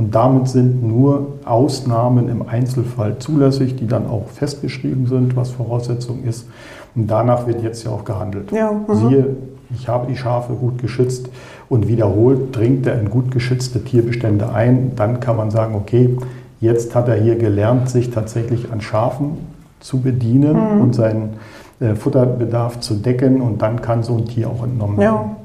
[0.00, 6.24] Und damit sind nur Ausnahmen im Einzelfall zulässig, die dann auch festgeschrieben sind, was Voraussetzung
[6.24, 6.46] ist.
[6.94, 8.50] Und danach wird jetzt ja auch gehandelt.
[8.50, 8.94] Ja, mhm.
[8.94, 9.26] Siehe,
[9.74, 11.28] ich habe die Schafe gut geschützt
[11.68, 14.92] und wiederholt dringt er in gut geschützte Tierbestände ein.
[14.96, 16.16] Dann kann man sagen, okay,
[16.62, 19.32] jetzt hat er hier gelernt, sich tatsächlich an Schafen
[19.80, 20.80] zu bedienen Mhm.
[20.80, 21.34] und seinen
[21.78, 25.36] äh, Futterbedarf zu decken und dann kann so ein Tier auch entnommen Ja.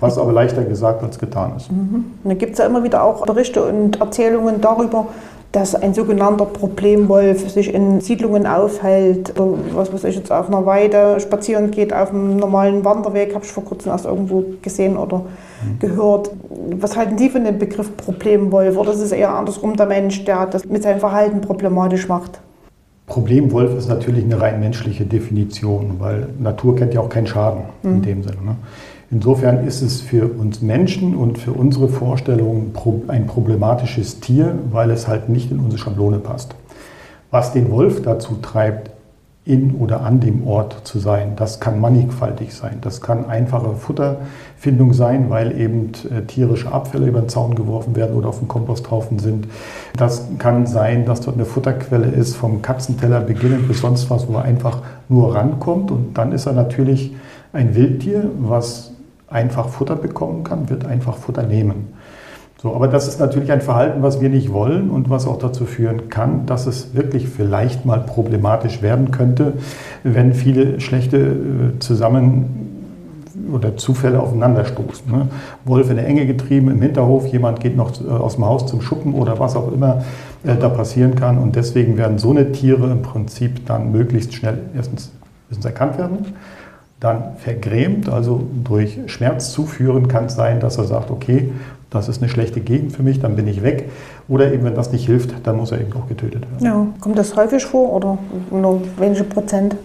[0.00, 1.70] Was aber leichter gesagt als getan ist.
[1.70, 5.06] Und da gibt es ja immer wieder auch Berichte und Erzählungen darüber,
[5.52, 10.66] dass ein sogenannter Problemwolf sich in Siedlungen aufhält, oder was weiß ich jetzt auf einer
[10.66, 15.22] Weide spazieren geht, auf einem normalen Wanderweg, habe ich vor kurzem erst irgendwo gesehen oder
[15.80, 16.30] gehört.
[16.78, 18.76] Was halten Sie von dem Begriff Problemwolf?
[18.76, 22.40] Oder ist es eher andersrum der Mensch, der das mit seinem Verhalten problematisch macht?
[23.06, 28.02] Problemwolf ist natürlich eine rein menschliche Definition, weil Natur kennt ja auch keinen Schaden in
[28.02, 28.36] dem Sinne.
[28.44, 28.56] Ne?
[29.10, 32.72] Insofern ist es für uns Menschen und für unsere Vorstellungen
[33.08, 36.54] ein problematisches Tier, weil es halt nicht in unsere Schablone passt.
[37.30, 38.90] Was den Wolf dazu treibt,
[39.48, 42.78] in oder an dem Ort zu sein, das kann mannigfaltig sein.
[42.82, 48.14] Das kann einfache Futterfindung sein, weil eben äh, tierische Abfälle über den Zaun geworfen werden
[48.14, 49.48] oder auf dem Komposthaufen sind.
[49.96, 54.34] Das kann sein, dass dort eine Futterquelle ist, vom Katzenteller beginnend bis sonst was, wo
[54.34, 55.90] er einfach nur rankommt.
[55.90, 57.16] Und dann ist er natürlich
[57.54, 58.87] ein Wildtier, was
[59.30, 61.94] einfach Futter bekommen kann, wird einfach Futter nehmen.
[62.60, 65.64] So, aber das ist natürlich ein Verhalten, was wir nicht wollen und was auch dazu
[65.64, 69.52] führen kann, dass es wirklich vielleicht mal problematisch werden könnte,
[70.02, 72.68] wenn viele schlechte äh, zusammen
[73.52, 75.10] oder Zufälle aufeinanderstoßen.
[75.10, 75.28] Ne?
[75.64, 78.80] Wolf in der Enge getrieben im Hinterhof, jemand geht noch äh, aus dem Haus zum
[78.80, 80.02] Schuppen oder was auch immer
[80.42, 81.38] äh, da passieren kann.
[81.38, 85.12] Und deswegen werden so eine Tiere im Prinzip dann möglichst schnell erstens
[85.64, 86.34] erkannt werden,
[87.00, 91.52] dann vergrämt, also durch Schmerz zuführen kann es sein, dass er sagt, okay,
[91.90, 93.90] das ist eine schlechte Gegend für mich, dann bin ich weg.
[94.28, 96.64] Oder eben, wenn das nicht hilft, dann muss er eben auch getötet werden.
[96.64, 96.86] Ja.
[97.00, 98.18] Kommt das häufig vor oder
[98.50, 99.76] nur wenige Prozent?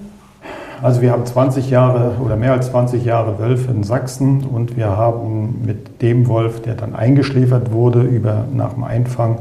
[0.82, 4.98] Also wir haben 20 Jahre oder mehr als 20 Jahre Wölfe in Sachsen und wir
[4.98, 9.40] haben mit dem Wolf, der dann eingeschläfert wurde, über nach dem Einfang,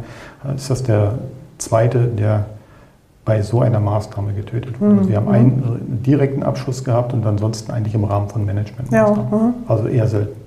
[0.49, 1.15] äh, ist das der
[1.59, 2.45] zweite, der
[3.25, 4.99] bei so einer Maßnahme getötet wurde.
[4.99, 9.31] Also wir haben einen direkten Abschuss gehabt und ansonsten eigentlich im Rahmen von Managementmaßnahmen.
[9.31, 9.55] Ja, mhm.
[9.69, 10.43] Also eher selten.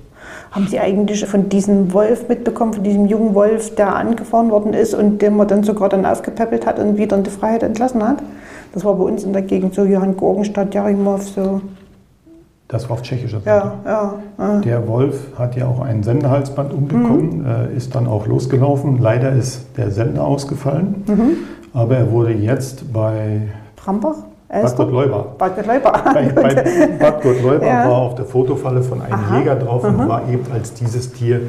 [0.51, 4.93] Haben Sie eigentlich von diesem Wolf mitbekommen, von diesem jungen Wolf, der angefahren worden ist
[4.93, 8.17] und den man dann sogar dann aufgepäppelt hat und wieder in die Freiheit entlassen hat?
[8.73, 11.61] Das war bei uns in der Gegend so, Johann Gorgenstadt, Jarimov, so.
[12.67, 13.73] Das war auf tschechischer Seite.
[13.85, 14.59] Ja, ja.
[14.61, 18.97] Der Wolf hat ja auch ein Sendehalsband umbekommen, äh, ist dann auch losgelaufen.
[18.99, 21.03] Leider ist der Sender ausgefallen,
[21.75, 23.41] aber er wurde jetzt bei
[23.75, 24.15] Brambach?
[24.47, 24.75] Bad?
[24.77, 25.35] Gottleuba.
[25.37, 25.91] Bad Gottleuba.
[26.13, 26.53] Bei, bei
[26.99, 27.23] Bad
[27.61, 27.89] Ja.
[27.89, 29.39] war auf der Fotofalle von einem Aha.
[29.39, 31.41] Jäger drauf und war eben als dieses Tier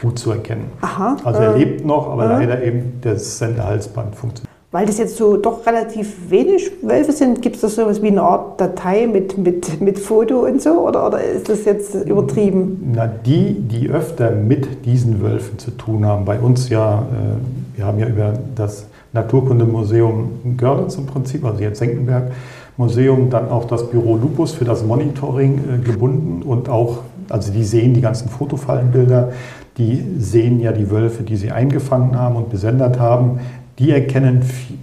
[0.00, 0.70] gut zu erkennen.
[0.80, 1.16] Aha.
[1.24, 4.50] Also er lebt noch, aber leider eben das Sendehalsband funktioniert.
[4.70, 8.22] Weil das jetzt so doch relativ wenig Wölfe sind, gibt es da sowas wie eine
[8.22, 10.88] Art Datei mit, mit, mit Foto und so?
[10.88, 12.92] Oder, oder ist das jetzt übertrieben?
[12.94, 17.86] Na, die, die öfter mit diesen Wölfen zu tun haben, bei uns ja, äh, wir
[17.86, 22.32] haben ja über das Naturkundemuseum Görlitz im Prinzip, also jetzt Senckenberg
[22.76, 26.98] Museum, dann auch das Büro Lupus für das Monitoring äh, gebunden und auch,
[27.30, 29.30] also die sehen die ganzen Fotofallenbilder,
[29.78, 33.38] die sehen ja die Wölfe, die sie eingefangen haben und besendet haben,
[33.78, 34.74] die erkennen vi-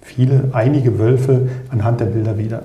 [0.00, 2.62] viele, einige Wölfe anhand der Bilder wieder.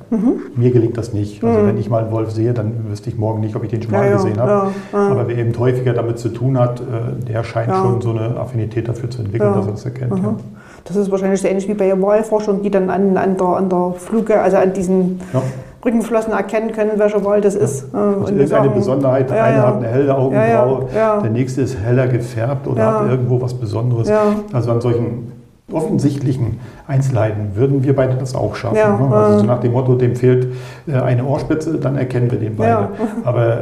[0.56, 1.44] Mir gelingt das nicht.
[1.44, 3.82] Also wenn ich mal einen Wolf sehe, dann wüsste ich morgen nicht, ob ich den
[3.82, 4.52] schon mal Ja, ja, gesehen habe.
[4.52, 5.08] ja, ja.
[5.10, 6.84] Aber wer eben häufiger damit zu tun hat, äh,
[7.28, 7.82] der scheint Ja.
[7.82, 9.56] schon so eine Affinität dafür zu entwickeln, Ja.
[9.58, 10.18] dass er das erkennt.
[10.20, 10.36] Ja.
[10.84, 13.94] Das ist wahrscheinlich so ähnlich wie bei Wahlforschern, die dann an, an, der, an der
[13.98, 15.42] Fluge, also an diesen Ja.
[15.84, 17.86] Rückenflossen erkennen können, welcher Wal das ist.
[17.94, 19.68] Äh, Also und irgendeine sagen- Besonderheit, der Ja, eine ja.
[19.68, 21.22] hat eine helle Augenbraue, Ja, ja, ja.
[21.22, 23.00] der nächste ist heller gefärbt oder Ja.
[23.02, 24.08] hat irgendwo was Besonderes.
[24.10, 24.22] Ja.
[24.54, 25.32] Also an solchen
[25.72, 28.76] offensichtlichen Einzelheiten würden wir beide das auch schaffen.
[28.78, 29.16] Ja, ne?
[29.16, 30.48] Also so nach dem Motto, dem fehlt
[30.88, 32.70] äh, eine Ohrspitze, dann erkennen wir den beide.
[32.72, 32.90] Ja.
[33.24, 33.58] Aber äh,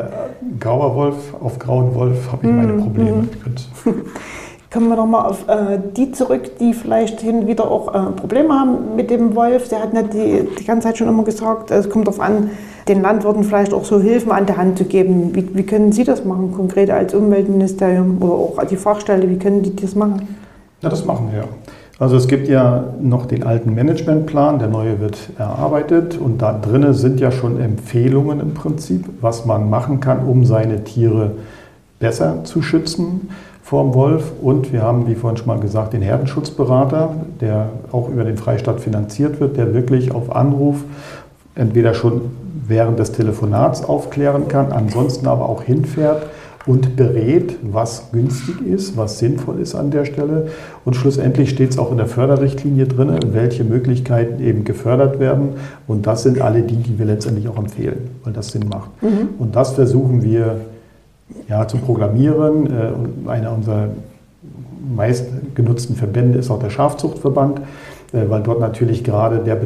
[0.60, 3.28] grauer Wolf auf grauen Wolf habe ich Mhm, meine Probleme.
[4.72, 8.96] Kommen wir nochmal auf äh, die zurück, die vielleicht hin wieder auch äh, Probleme haben
[8.96, 9.68] mit dem Wolf.
[9.70, 12.52] Der hat nicht die, die ganze Zeit schon immer gesagt, es kommt darauf an,
[12.88, 15.34] den Landwirten vielleicht auch so Hilfen an der Hand zu geben.
[15.34, 19.64] Wie, wie können Sie das machen, konkret als Umweltministerium oder auch die Fachstelle, wie können
[19.64, 20.36] die das machen?
[20.82, 21.46] Ja, das machen wir.
[21.98, 26.94] Also es gibt ja noch den alten Managementplan, der neue wird erarbeitet und da drinnen
[26.94, 31.32] sind ja schon Empfehlungen im Prinzip, was man machen kann, um seine Tiere
[32.00, 33.30] besser zu schützen
[33.70, 34.32] vorm Wolf.
[34.42, 38.82] Und wir haben, wie vorhin schon mal gesagt, den Herdenschutzberater, der auch über den Freistaat
[38.82, 40.84] finanziert wird, der wirklich auf Anruf
[41.54, 42.22] entweder schon
[42.68, 46.26] während des Telefonats aufklären kann, ansonsten aber auch hinfährt
[46.66, 50.48] und berät, was günstig ist, was sinnvoll ist an der Stelle.
[50.84, 55.50] Und schlussendlich steht es auch in der Förderrichtlinie drin, welche Möglichkeiten eben gefördert werden.
[55.88, 58.90] Und das sind alle die, die wir letztendlich auch empfehlen, weil das Sinn macht.
[59.04, 59.30] Mhm.
[59.38, 60.60] Und das versuchen wir
[61.48, 62.68] ja, zu programmieren.
[62.68, 63.90] Äh, und einer unserer
[64.96, 67.60] meistgenutzten Verbände ist auch der Schafzuchtverband,
[68.14, 69.58] äh, weil dort natürlich gerade der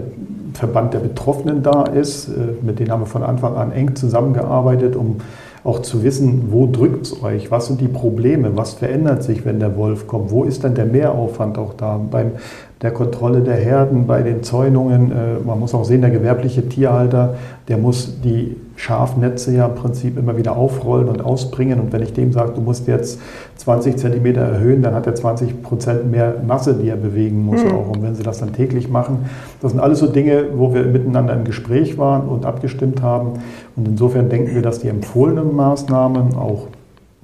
[0.53, 2.29] Verband der Betroffenen da ist.
[2.29, 5.17] Äh, mit denen haben wir von Anfang an eng zusammengearbeitet, um
[5.63, 9.59] auch zu wissen, wo drückt es euch, was sind die Probleme, was verändert sich, wenn
[9.61, 12.33] der Wolf kommt, wo ist dann der Mehraufwand auch da beim
[12.81, 15.13] der Kontrolle der Herden, bei den Zäunungen.
[15.45, 17.35] Man muss auch sehen, der gewerbliche Tierhalter,
[17.69, 21.79] der muss die Schafnetze ja im Prinzip immer wieder aufrollen und ausbringen.
[21.79, 23.17] Und wenn ich dem sage, du musst jetzt
[23.55, 27.71] 20 Zentimeter erhöhen, dann hat er 20 Prozent mehr Masse, die er bewegen muss mhm.
[27.71, 27.87] auch.
[27.87, 29.19] Und wenn sie das dann täglich machen,
[29.61, 33.39] das sind alles so Dinge, wo wir miteinander im Gespräch waren und abgestimmt haben.
[33.77, 36.67] Und insofern denken wir, dass die empfohlenen Maßnahmen auch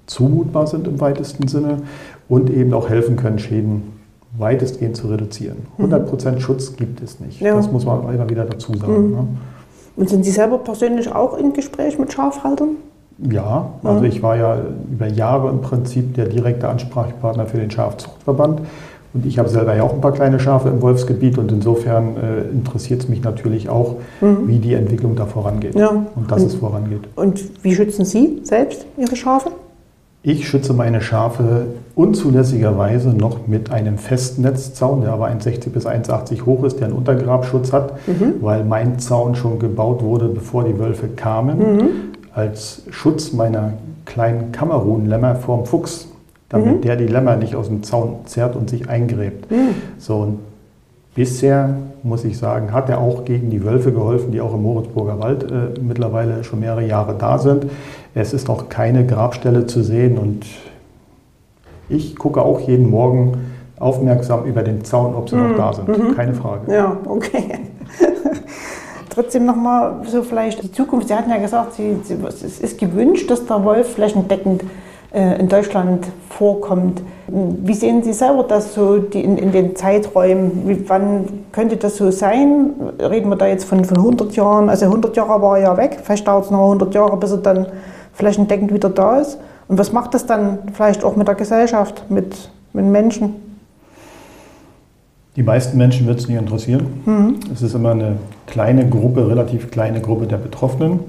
[0.06, 1.80] zumutbar sind im weitesten Sinne
[2.30, 3.84] und eben auch helfen können, Schäden
[4.38, 5.58] weitestgehend zu reduzieren.
[5.78, 6.40] 100% mhm.
[6.40, 7.42] Schutz gibt es nicht.
[7.42, 7.56] Ja.
[7.56, 9.08] Das muss man immer wieder dazu sagen.
[9.08, 9.12] Mhm.
[9.12, 9.28] Ne?
[10.00, 12.78] Und sind Sie selber persönlich auch im Gespräch mit Schafhaltern?
[13.30, 14.06] Ja, also mhm.
[14.06, 14.58] ich war ja
[14.90, 18.62] über Jahre im Prinzip der direkte Ansprechpartner für den Schafzuchtverband.
[19.14, 22.50] Und ich habe selber ja auch ein paar kleine Schafe im Wolfsgebiet und insofern äh,
[22.50, 24.48] interessiert es mich natürlich auch, mhm.
[24.48, 25.90] wie die Entwicklung da vorangeht ja.
[26.16, 27.02] und dass und, es vorangeht.
[27.18, 29.52] Und wie schützen Sie selbst Ihre Schafe?
[30.22, 36.64] Ich schütze meine Schafe unzulässigerweise noch mit einem Festnetzzaun, der aber 1,60 bis 1,80 hoch
[36.66, 38.36] ist, der einen Untergrabschutz hat, mhm.
[38.42, 41.90] weil mein Zaun schon gebaut wurde, bevor die Wölfe kamen, mhm.
[42.34, 43.74] als Schutz meiner
[44.06, 46.10] kleinen Kamerun-Lämmer vorm Fuchs,
[46.50, 46.82] damit mhm.
[46.82, 49.50] der die Lämmer nicht aus dem Zaun zerrt und sich eingräbt.
[49.50, 49.70] Mhm.
[50.00, 50.40] So, und
[51.20, 55.20] bisher, muss ich sagen, hat er auch gegen die Wölfe geholfen, die auch im Moritzburger
[55.20, 57.66] Wald äh, mittlerweile schon mehrere Jahre da sind.
[58.16, 60.46] Es ist noch keine Grabstelle zu sehen und
[61.90, 63.34] ich gucke auch jeden Morgen
[63.78, 65.50] aufmerksam über den Zaun, ob sie mhm.
[65.50, 65.90] noch da sind.
[65.90, 66.16] Mhm.
[66.16, 66.74] Keine Frage.
[66.74, 67.60] Ja, okay.
[69.10, 71.10] Trotzdem nochmal so vielleicht die Zukunft.
[71.10, 74.64] Sie hatten ja gesagt, Sie, Sie, es ist gewünscht, dass der Wolf flächendeckend
[75.12, 77.02] in Deutschland vorkommt.
[77.28, 80.68] Wie sehen Sie selber das so die, in, in, den Zeiträumen?
[80.68, 82.72] Wie, wann könnte das so sein?
[83.00, 84.70] Reden wir da jetzt von, von 100 Jahren?
[84.70, 86.00] Also 100 Jahre war er ja weg.
[86.04, 87.68] Vielleicht dauert es noch 100 Jahre, bis er dann
[88.14, 89.40] flächendeckend wieder da ist.
[89.68, 93.36] Und was macht das dann vielleicht auch mit der Gesellschaft, mit, mit Menschen?
[95.36, 96.88] Die meisten Menschen wird es nicht interessieren.
[97.06, 97.40] Mhm.
[97.54, 101.00] Es ist immer eine kleine Gruppe, relativ kleine Gruppe der Betroffenen.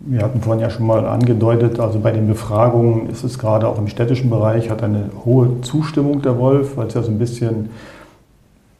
[0.00, 3.78] Wir hatten vorhin ja schon mal angedeutet, also bei den Befragungen ist es gerade auch
[3.78, 7.70] im städtischen Bereich, hat eine hohe Zustimmung der Wolf, weil es ja so ein bisschen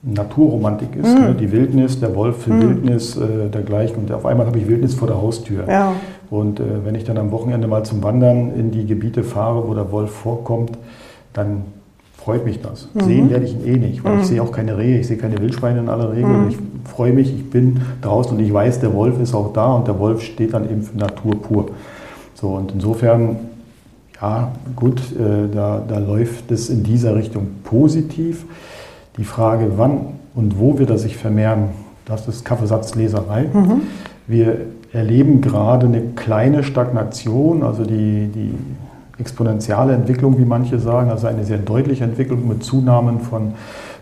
[0.02, 1.18] Naturromantik ist.
[1.18, 1.24] Mhm.
[1.24, 1.34] Ne?
[1.34, 2.62] Die Wildnis, der Wolf für mhm.
[2.62, 3.96] Wildnis, äh, dergleichen.
[3.96, 5.64] Und auf einmal habe ich Wildnis vor der Haustür.
[5.68, 5.94] Ja.
[6.30, 9.74] Und äh, wenn ich dann am Wochenende mal zum Wandern in die Gebiete fahre, wo
[9.74, 10.72] der Wolf vorkommt,
[11.32, 11.64] dann
[12.26, 12.88] freut mich das.
[12.92, 13.00] Mhm.
[13.02, 14.24] Sehen werde ich ihn eh nicht, weil ich mhm.
[14.24, 16.28] sehe auch keine Rehe, ich sehe keine Wildschweine in aller Regel.
[16.28, 16.48] Mhm.
[16.48, 16.58] Ich
[16.90, 20.00] freue mich, ich bin draußen und ich weiß, der Wolf ist auch da und der
[20.00, 21.66] Wolf steht dann eben für Natur pur.
[22.34, 23.36] So, und insofern,
[24.20, 28.44] ja, gut, äh, da, da läuft es in dieser Richtung positiv.
[29.18, 30.00] Die Frage, wann
[30.34, 31.68] und wo wird er sich vermehren,
[32.06, 33.44] das ist Kaffeesatzleserei.
[33.52, 33.82] Mhm.
[34.26, 34.56] Wir
[34.92, 38.54] erleben gerade eine kleine Stagnation, also die, die
[39.18, 43.54] exponentielle Entwicklung, wie manche sagen, also eine sehr deutliche Entwicklung mit Zunahmen von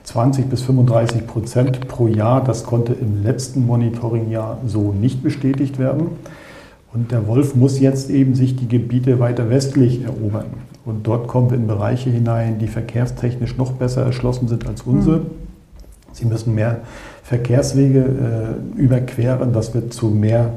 [0.05, 2.43] 20 bis 35 Prozent pro Jahr.
[2.43, 6.09] Das konnte im letzten Monitoringjahr so nicht bestätigt werden.
[6.93, 10.47] Und der Wolf muss jetzt eben sich die Gebiete weiter westlich erobern.
[10.85, 15.19] Und dort kommen wir in Bereiche hinein, die verkehrstechnisch noch besser erschlossen sind als unsere.
[15.19, 15.27] Mhm.
[16.13, 16.83] Sie müssen mehr
[17.25, 17.99] Verkehrswege
[18.77, 19.53] äh, überqueren.
[19.53, 20.51] Das wird zu mehr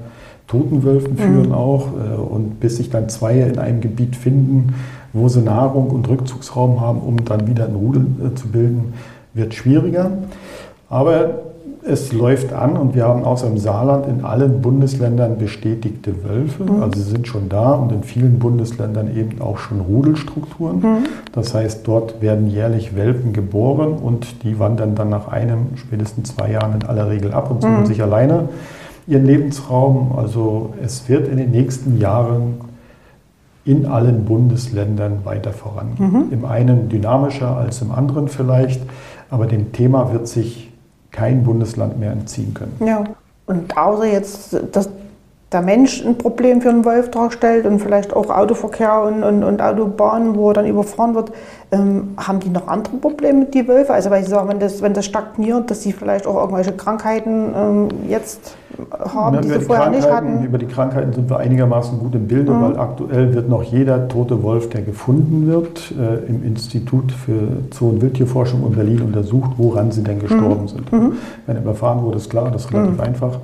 [0.47, 1.17] Totenwölfen mhm.
[1.17, 1.53] führen mhm.
[1.53, 1.87] auch.
[1.87, 4.73] Äh, und bis sich dann zwei in einem Gebiet finden,
[5.13, 8.93] wo sie Nahrung und Rückzugsraum haben, um dann wieder ein Rudel äh, zu bilden,
[9.33, 10.11] wird schwieriger.
[10.89, 11.47] Aber
[11.89, 16.63] es läuft an und wir haben außer im Saarland in allen Bundesländern bestätigte Wölfe.
[16.63, 16.83] Mhm.
[16.83, 20.79] Also sie sind schon da und in vielen Bundesländern eben auch schon Rudelstrukturen.
[20.79, 20.97] Mhm.
[21.31, 26.51] Das heißt, dort werden jährlich Welpen geboren und die wandern dann nach einem, spätestens zwei
[26.51, 27.85] Jahren in aller Regel ab und suchen mhm.
[27.85, 28.49] sich alleine
[29.07, 30.13] ihren Lebensraum.
[30.17, 32.61] Also es wird in den nächsten Jahren
[33.65, 36.11] in allen Bundesländern weiter vorangehen.
[36.11, 36.31] Mhm.
[36.31, 38.81] Im einen dynamischer als im anderen vielleicht,
[39.29, 40.71] aber dem Thema wird sich
[41.11, 42.73] kein Bundesland mehr entziehen können.
[42.85, 43.03] Ja,
[43.45, 44.89] und außer jetzt, dass
[45.51, 49.61] der Mensch ein Problem für einen Wolf darstellt und vielleicht auch Autoverkehr und, und, und
[49.61, 51.31] Autobahnen, wo er dann überfahren wird,
[51.71, 53.93] ähm, haben die noch andere Probleme, die Wölfe?
[53.93, 57.53] Also weil sie sagen, wenn das, wenn das stagniert, dass sie vielleicht auch irgendwelche Krankheiten
[57.55, 58.57] ähm, jetzt
[58.91, 60.43] haben, Na, die sie vorher nicht hatten?
[60.43, 62.61] Über die Krankheiten sind wir einigermaßen gut im Bilde, mhm.
[62.63, 67.89] weil aktuell wird noch jeder tote Wolf, der gefunden wird, äh, im Institut für Zoo-
[67.89, 70.67] und Wildtierforschung in Berlin untersucht, woran sie denn gestorben mhm.
[70.67, 70.91] sind.
[70.91, 71.11] Mhm.
[71.45, 72.99] Wenn er überfahren wurde, ist klar, das ist relativ mhm.
[72.99, 73.39] einfach.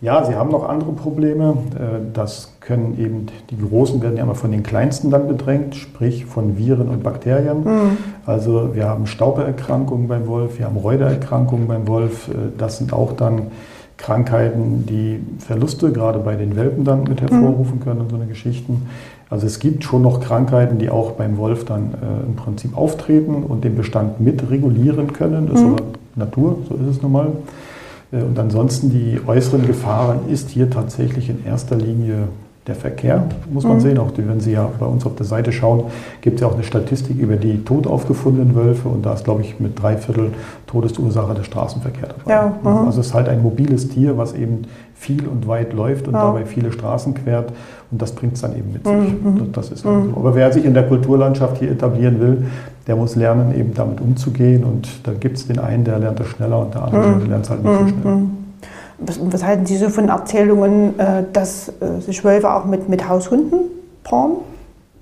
[0.00, 1.56] Ja, sie haben noch andere Probleme.
[1.74, 6.24] Äh, das können eben, die Großen werden ja immer von den Kleinsten dann bedrängt, sprich
[6.26, 7.64] von Viren und Bakterien.
[7.64, 7.96] Mhm.
[8.24, 12.28] Also wir haben Staubeerkrankungen beim Wolf, wir haben Reutererkrankungen beim Wolf.
[12.28, 13.48] Äh, das sind auch dann
[13.96, 18.86] Krankheiten, die Verluste gerade bei den Welpen dann mit hervorrufen können und so eine Geschichten.
[19.28, 23.42] Also es gibt schon noch Krankheiten, die auch beim Wolf dann äh, im Prinzip auftreten
[23.42, 25.48] und den Bestand mit regulieren können.
[25.48, 25.72] Das ist mhm.
[25.72, 25.82] aber
[26.14, 27.32] Natur, so ist es nun mal.
[28.12, 32.28] Äh, und ansonsten die äußeren Gefahren ist hier tatsächlich in erster Linie
[32.68, 33.80] der Verkehr, muss man mhm.
[33.80, 33.98] sehen.
[33.98, 35.84] Auch wenn Sie ja bei uns auf der Seite schauen,
[36.20, 39.40] gibt es ja auch eine Statistik über die tot aufgefundenen Wölfe und da ist, glaube
[39.40, 40.32] ich, mit drei Viertel
[40.66, 42.30] Todesursache der Straßenverkehr dabei.
[42.30, 42.86] Ja, mhm.
[42.86, 44.62] also es ist halt ein mobiles Tier, was eben
[44.94, 46.24] viel und weit läuft und ja.
[46.24, 47.52] dabei viele Straßen quert
[47.90, 48.94] und das bringt es dann eben mit sich.
[48.94, 49.52] Mhm.
[49.52, 50.16] Das ist also so.
[50.16, 52.46] Aber wer sich in der Kulturlandschaft hier etablieren will,
[52.86, 54.64] der muss lernen, eben damit umzugehen.
[54.64, 57.28] Und da gibt es den einen, der lernt das schneller und der andere mhm.
[57.28, 58.14] lernt es halt nicht so schnell.
[58.14, 58.30] Mhm.
[59.00, 63.08] Was, was, halten Sie so von Erzählungen, äh, dass äh, sich Wölfe auch mit, mit
[63.08, 63.60] Haushunden
[64.02, 64.32] paaren?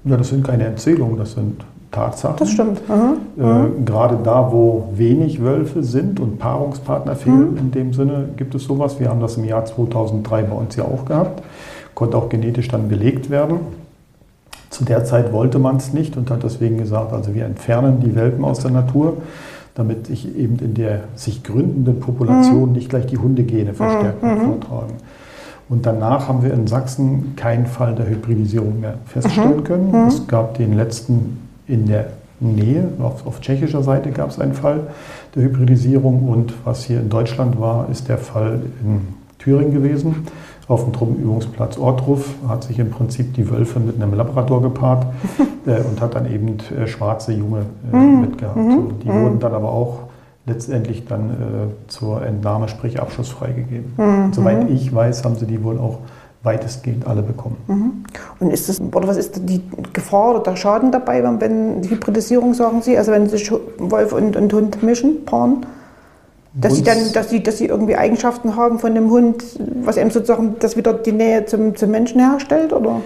[0.04, 2.36] Ja, das sind keine Erzählungen, das sind Tatsachen.
[2.38, 2.80] Das stimmt.
[2.88, 3.42] Mhm.
[3.42, 7.58] Äh, gerade da, wo wenig Wölfe sind und Paarungspartner fehlen, mhm.
[7.58, 9.00] in dem Sinne gibt es sowas.
[9.00, 11.42] Wir haben das im Jahr 2003 bei uns ja auch gehabt,
[11.96, 13.58] konnte auch genetisch dann belegt werden.
[14.70, 18.14] Zu der Zeit wollte man es nicht und hat deswegen gesagt, also wir entfernen die
[18.14, 19.16] Welpen aus der Natur,
[19.74, 22.72] damit sich eben in der sich gründenden Population mhm.
[22.72, 24.40] nicht gleich die Hundegene verstärkt mhm.
[24.40, 24.94] vortragen.
[25.68, 29.64] Und danach haben wir in Sachsen keinen Fall der Hybridisierung mehr feststellen mhm.
[29.64, 29.90] können.
[29.90, 30.08] Mhm.
[30.08, 32.08] Es gab den letzten in der
[32.40, 34.80] Nähe, auf, auf tschechischer Seite gab es einen Fall
[35.34, 40.26] der Hybridisierung und was hier in Deutschland war, ist der Fall in Thüringen gewesen
[40.68, 45.06] auf dem Truppenübungsplatz Ortruf, hat sich im Prinzip die Wölfe mit einem Labrador gepaart
[45.66, 48.20] äh, und hat dann eben äh, schwarze Junge äh, mhm.
[48.22, 48.56] mitgehabt.
[48.56, 48.70] Mhm.
[48.70, 49.22] So, die mhm.
[49.22, 50.00] wurden dann aber auch
[50.46, 51.34] letztendlich dann äh,
[51.88, 53.92] zur Entnahme, sprich Abschuss freigegeben.
[53.96, 54.32] Mhm.
[54.32, 55.98] Soweit ich weiß, haben sie die wohl auch
[56.42, 57.56] weitestgehend alle bekommen.
[57.66, 58.04] Mhm.
[58.40, 59.62] Und ist das, oder was ist die
[59.92, 64.36] Gefahr oder der Schaden dabei, wenn die Hybridisierung, sagen Sie, also wenn sich Wolf und,
[64.36, 65.66] und Hund mischen, paaren?
[66.58, 69.44] Dass sie dann, dass sie, dass sie irgendwie Eigenschaften haben von dem Hund,
[69.82, 73.02] was eben sozusagen das wieder die Nähe zum, zum Menschen herstellt, oder?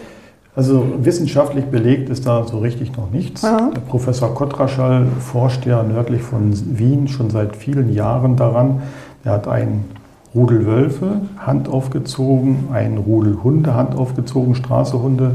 [0.55, 3.45] Also wissenschaftlich belegt ist da so richtig noch nichts.
[3.45, 3.71] Aha.
[3.75, 8.83] Der Professor Kotraschall forscht ja nördlich von Wien schon seit vielen Jahren daran.
[9.25, 9.85] Er hat einen
[10.35, 15.33] Rudel Wölfe Hand aufgezogen, einen Rudel Hunde Hand aufgezogen, Straßehunde,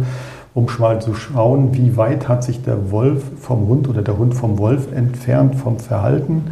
[0.53, 4.33] um mal zu schauen, wie weit hat sich der Wolf vom Hund oder der Hund
[4.33, 6.51] vom Wolf entfernt vom Verhalten.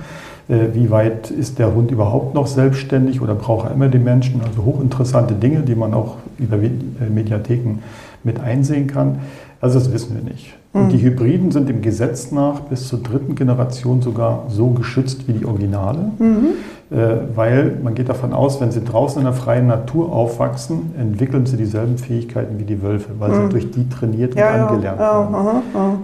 [0.49, 4.41] Äh, wie weit ist der Hund überhaupt noch selbstständig oder braucht er immer den Menschen?
[4.45, 6.69] Also hochinteressante Dinge, die man auch über äh,
[7.09, 7.79] Mediatheken
[8.23, 9.19] mit einsehen kann.
[9.61, 10.53] Also das wissen wir nicht.
[10.73, 11.01] Und die mhm.
[11.01, 16.11] Hybriden sind im Gesetz nach bis zur dritten Generation sogar so geschützt wie die Originale,
[16.19, 16.47] mhm.
[16.91, 21.45] Äh, weil man geht davon aus, wenn sie draußen in der freien Natur aufwachsen, entwickeln
[21.45, 23.35] sie dieselben Fähigkeiten wie die Wölfe, weil mhm.
[23.35, 25.63] sie durch die trainiert ja, und angelernt ja, werden.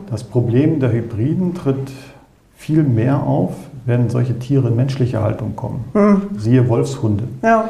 [0.09, 1.91] Das Problem der Hybriden tritt
[2.55, 3.51] viel mehr auf,
[3.85, 5.85] wenn solche Tiere in menschliche Haltung kommen.
[5.93, 6.21] Mhm.
[6.37, 7.25] Siehe Wolfshunde.
[7.41, 7.69] Ja.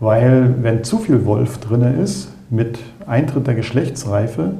[0.00, 4.52] Weil wenn zu viel Wolf drin ist, mit Eintritt der Geschlechtsreife,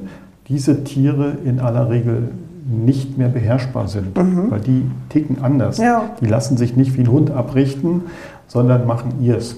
[0.47, 2.29] diese Tiere in aller Regel
[2.69, 4.51] nicht mehr beherrschbar sind, mhm.
[4.51, 5.77] weil die ticken anders.
[5.77, 6.11] Ja.
[6.21, 8.03] Die lassen sich nicht wie ein Hund abrichten,
[8.47, 9.55] sondern machen ihrs.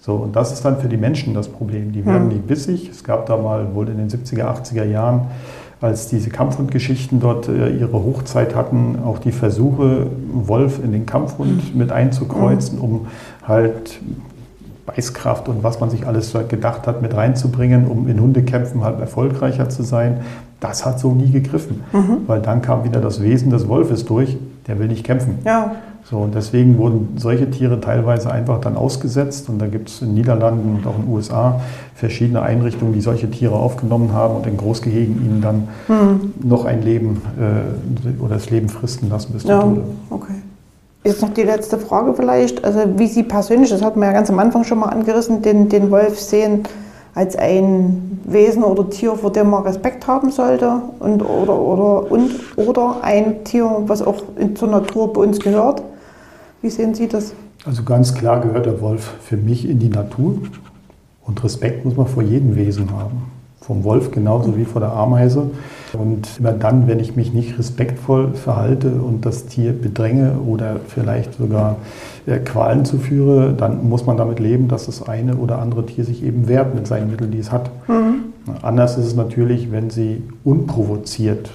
[0.00, 1.92] So, und das ist dann für die Menschen das Problem.
[1.92, 2.28] Die werden mhm.
[2.30, 2.88] nicht bissig.
[2.88, 5.26] Es gab da mal wohl in den 70er, 80er Jahren
[5.80, 11.74] als diese Kampfhundgeschichten dort äh, ihre Hochzeit hatten, auch die Versuche, Wolf in den Kampfhund
[11.74, 13.06] mit einzukreuzen, um
[13.46, 14.00] halt
[14.84, 19.68] Beißkraft und was man sich alles gedacht hat, mit reinzubringen, um in Hundekämpfen halt erfolgreicher
[19.68, 20.20] zu sein.
[20.58, 22.18] Das hat so nie gegriffen, mhm.
[22.26, 25.38] weil dann kam wieder das Wesen des Wolfes durch, der will nicht kämpfen.
[25.44, 25.76] Ja.
[26.04, 29.48] So, und deswegen wurden solche Tiere teilweise einfach dann ausgesetzt.
[29.48, 31.60] Und da gibt es in den Niederlanden und auch in den USA
[31.94, 36.32] verschiedene Einrichtungen, die solche Tiere aufgenommen haben und in Großgehegen ihnen dann hm.
[36.42, 39.82] noch ein Leben äh, oder das Leben fristen lassen bis zum ja, Tode.
[40.10, 40.34] Okay.
[41.04, 42.64] Jetzt noch die letzte Frage vielleicht.
[42.64, 45.68] Also wie Sie persönlich, das hat man ja ganz am Anfang schon mal angerissen, den,
[45.68, 46.64] den Wolf sehen
[47.14, 52.30] als ein Wesen oder Tier, vor dem man Respekt haben sollte und oder, oder, und,
[52.56, 54.22] oder ein Tier, was auch
[54.54, 55.82] zur Natur bei uns gehört.
[56.62, 57.32] Wie sehen Sie das?
[57.64, 60.36] Also ganz klar gehört der Wolf für mich in die Natur
[61.26, 63.30] und Respekt muss man vor jedem Wesen haben.
[63.60, 65.50] Vom Wolf genauso wie vor der Ameise.
[65.92, 71.34] Und immer dann, wenn ich mich nicht respektvoll verhalte und das Tier bedränge oder vielleicht
[71.34, 71.76] sogar
[72.26, 76.22] äh, Qualen zuführe, dann muss man damit leben, dass das eine oder andere Tier sich
[76.22, 77.70] eben wehrt mit seinen Mitteln, die es hat.
[77.88, 78.30] Mhm.
[78.62, 81.50] Anders ist es natürlich, wenn sie unprovoziert,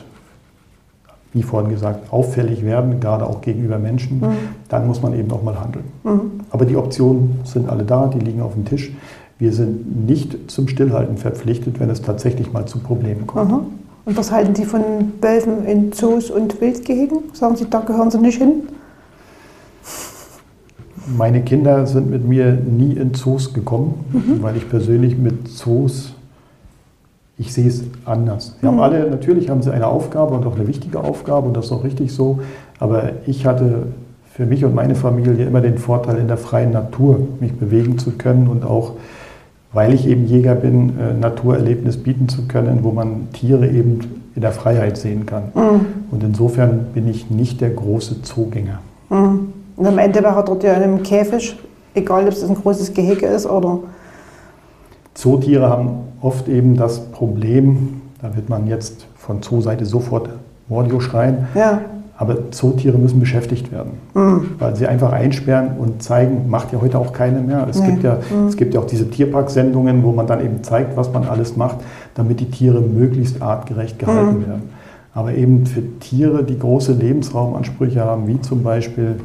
[1.34, 4.36] wie vorhin gesagt, auffällig werden, gerade auch gegenüber Menschen, mhm.
[4.70, 5.86] dann muss man eben auch mal handeln.
[6.04, 6.20] Mhm.
[6.50, 8.94] Aber die Optionen sind alle da, die liegen auf dem Tisch.
[9.38, 13.52] Wir sind nicht zum Stillhalten verpflichtet, wenn es tatsächlich mal zu Problemen kommt.
[13.52, 13.85] Mhm.
[14.06, 14.84] Und was halten Sie von
[15.20, 17.24] Wölfen in Zoos und Wildgehegen?
[17.34, 18.64] Sagen Sie, da gehören Sie nicht hin?
[21.18, 24.42] Meine Kinder sind mit mir nie in Zoos gekommen, mhm.
[24.42, 26.14] weil ich persönlich mit Zoos,
[27.38, 28.56] ich sehe es anders.
[28.62, 28.68] Mhm.
[28.68, 31.72] haben alle, natürlich haben sie eine Aufgabe und auch eine wichtige Aufgabe und das ist
[31.72, 32.40] auch richtig so,
[32.80, 33.88] aber ich hatte
[34.34, 38.12] für mich und meine Familie immer den Vorteil, in der freien Natur mich bewegen zu
[38.12, 38.94] können und auch
[39.76, 44.00] weil ich eben Jäger bin, äh, Naturerlebnis bieten zu können, wo man Tiere eben
[44.34, 45.44] in der Freiheit sehen kann.
[45.54, 45.86] Mhm.
[46.12, 48.80] Und insofern bin ich nicht der große Zoogänger.
[49.10, 49.54] Mhm.
[49.76, 51.58] Und am Ende wäre er dort ja in einem Käfig,
[51.94, 53.80] egal ob es ein großes Gehege ist oder.
[55.14, 55.90] Zootiere haben
[56.22, 60.30] oft eben das Problem, da wird man jetzt von Zooseite sofort
[60.70, 61.82] Mordio schreien, ja.
[62.18, 64.52] Aber Zootiere müssen beschäftigt werden, mhm.
[64.58, 67.68] weil sie einfach einsperren und zeigen, macht ja heute auch keine mehr.
[67.70, 67.88] Es, nee.
[67.88, 68.48] gibt, ja, mhm.
[68.48, 71.78] es gibt ja auch diese Tierparksendungen, wo man dann eben zeigt, was man alles macht,
[72.14, 74.48] damit die Tiere möglichst artgerecht gehalten mhm.
[74.48, 74.64] werden.
[75.14, 79.16] Aber eben für Tiere, die große Lebensraumansprüche haben, wie zum Beispiel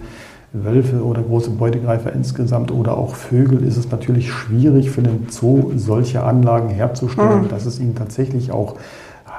[0.53, 5.71] Wölfe oder große Beutegreifer insgesamt oder auch Vögel, ist es natürlich schwierig für den Zoo
[5.77, 7.49] solche Anlagen herzustellen, mhm.
[7.49, 8.75] dass es ihnen tatsächlich auch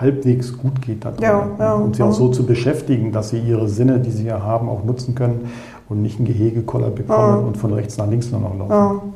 [0.01, 3.67] halbwegs gut geht da ja, ja, und sie auch so zu beschäftigen, dass sie ihre
[3.67, 5.51] Sinne, die sie ja haben, auch nutzen können
[5.87, 9.13] und nicht einen Gehegekoller bekommen und von rechts nach links nur noch laufen.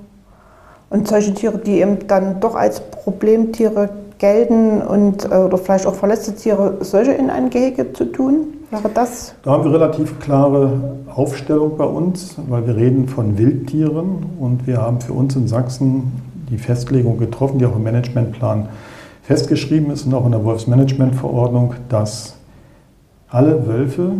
[0.89, 5.95] Und solche Tiere, die eben dann doch als Problemtiere gelten und äh, oder vielleicht auch
[5.95, 8.47] verletzte Tiere, solche in ein Gehege zu tun?
[8.71, 9.35] Wäre das?
[9.43, 14.81] Da haben wir relativ klare Aufstellung bei uns, weil wir reden von Wildtieren und wir
[14.81, 16.11] haben für uns in Sachsen
[16.49, 18.67] die Festlegung getroffen, die auch im Managementplan
[19.25, 22.35] festgeschrieben ist auch in der Wolfsmanagementverordnung, dass
[23.29, 24.11] alle Wölfe,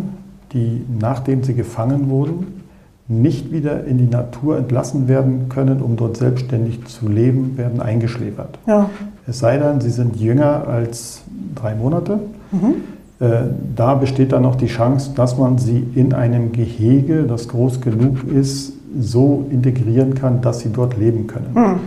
[0.51, 2.61] die nachdem sie gefangen wurden,
[3.07, 8.57] nicht wieder in die Natur entlassen werden können, um dort selbstständig zu leben, werden eingeschläfert.
[8.65, 8.89] Ja.
[9.27, 11.21] Es sei denn, sie sind jünger als
[11.53, 12.19] drei Monate.
[12.51, 12.75] Mhm.
[13.19, 13.43] Äh,
[13.75, 18.23] da besteht dann noch die Chance, dass man sie in einem Gehege, das groß genug
[18.27, 21.51] ist, so integrieren kann, dass sie dort leben können.
[21.53, 21.79] Mhm.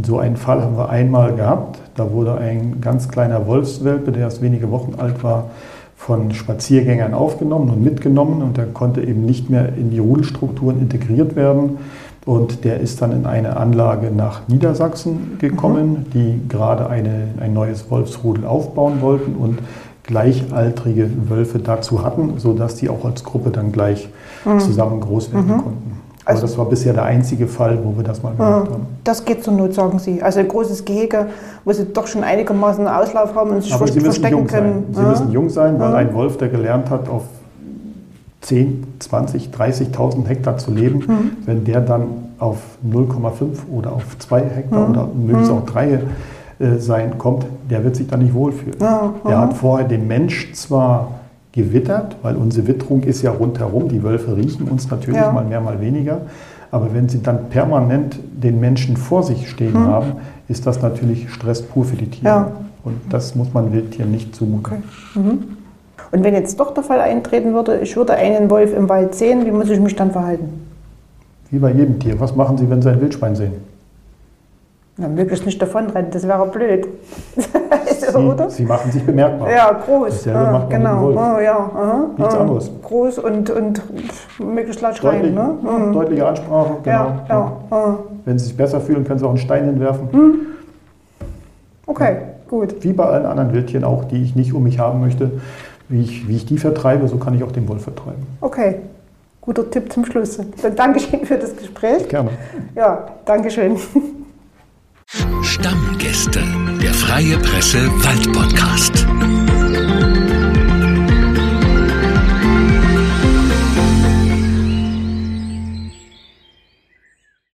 [0.00, 1.78] Und so einen Fall haben wir einmal gehabt.
[1.94, 5.50] Da wurde ein ganz kleiner Wolfswelpe, der erst wenige Wochen alt war,
[5.94, 11.36] von Spaziergängern aufgenommen und mitgenommen und der konnte eben nicht mehr in die Rudelstrukturen integriert
[11.36, 11.76] werden.
[12.24, 16.10] Und der ist dann in eine Anlage nach Niedersachsen gekommen, mhm.
[16.14, 19.58] die gerade eine, ein neues Wolfsrudel aufbauen wollten und
[20.04, 24.08] gleichaltrige Wölfe dazu hatten, sodass die auch als Gruppe dann gleich
[24.46, 24.60] mhm.
[24.60, 25.58] zusammen groß werden mhm.
[25.58, 26.00] konnten.
[26.30, 28.86] Aber also, das war bisher der einzige Fall, wo wir das mal gemacht haben.
[29.04, 30.22] Das geht zur Not, sagen Sie.
[30.22, 31.26] Also ein großes Gehege,
[31.64, 34.86] wo Sie doch schon einigermaßen Auslauf haben und sich Aber Sie verstecken können.
[34.92, 34.94] Sein.
[34.94, 35.08] Sie ja.
[35.08, 35.96] müssen jung sein, weil ja.
[35.96, 37.24] ein Wolf, der gelernt hat, auf
[38.42, 41.30] 10, 20, 30.000 Hektar zu leben, mhm.
[41.46, 42.04] wenn der dann
[42.38, 42.58] auf
[42.88, 44.94] 0,5 oder auf 2 Hektar mhm.
[44.94, 45.56] oder es mhm.
[45.56, 46.00] auch 3
[46.58, 48.78] äh, sein kommt, der wird sich da nicht wohlfühlen.
[48.80, 49.12] Ja.
[49.26, 51.19] Der hat vorher den Mensch zwar
[51.52, 53.88] gewittert, weil unsere Witterung ist ja rundherum.
[53.88, 55.32] Die Wölfe riechen uns natürlich ja.
[55.32, 56.22] mal mehr, mal weniger.
[56.70, 59.86] Aber wenn sie dann permanent den Menschen vor sich stehen hm.
[59.86, 60.12] haben,
[60.48, 62.28] ist das natürlich Stress pur für die Tiere.
[62.28, 62.52] Ja.
[62.84, 64.82] Und das muss man Wildtieren nicht zumuten.
[65.14, 65.20] Okay.
[65.20, 65.56] Mhm.
[66.12, 69.44] Und wenn jetzt doch der Fall eintreten würde, ich würde einen Wolf im Wald sehen,
[69.46, 70.66] wie muss ich mich dann verhalten?
[71.50, 72.18] Wie bei jedem Tier.
[72.18, 73.52] Was machen Sie, wenn Sie ein Wildschwein sehen?
[75.00, 76.86] Ja, möglichst nicht davonrennen, das wäre blöd.
[78.00, 78.50] Sie, oder?
[78.50, 79.50] Sie machen sich bemerkbar.
[79.50, 80.28] Ja, groß.
[80.28, 81.10] Ah, genau.
[81.10, 81.56] Oh, ja.
[81.56, 82.04] Aha.
[82.16, 82.40] Nichts ah.
[82.40, 82.70] anderes.
[82.82, 83.82] Groß und, und
[84.38, 85.34] möglichst laut schreien.
[85.34, 85.54] Ne?
[85.62, 85.92] Mhm.
[85.92, 86.92] Deutliche Ansprache, genau.
[86.92, 87.52] Ja, ja.
[87.70, 87.94] Ah.
[88.24, 90.08] Wenn Sie sich besser fühlen, können Sie auch einen Stein hinwerfen.
[90.12, 90.34] Mhm.
[91.86, 92.16] Okay,
[92.48, 92.82] gut.
[92.82, 95.30] Wie bei allen anderen Wildtieren auch, die ich nicht um mich haben möchte.
[95.88, 98.26] Wie ich, wie ich die vertreibe, so kann ich auch den Wolf vertreiben.
[98.40, 98.76] Okay.
[99.40, 100.38] guter Tipp zum Schluss.
[100.62, 102.08] Dann Dankeschön für das Gespräch.
[102.08, 102.30] Gerne.
[102.74, 103.76] Ja, Dankeschön.
[105.42, 106.40] Stammgäste,
[106.80, 109.06] der Freie Presse Wald Podcast.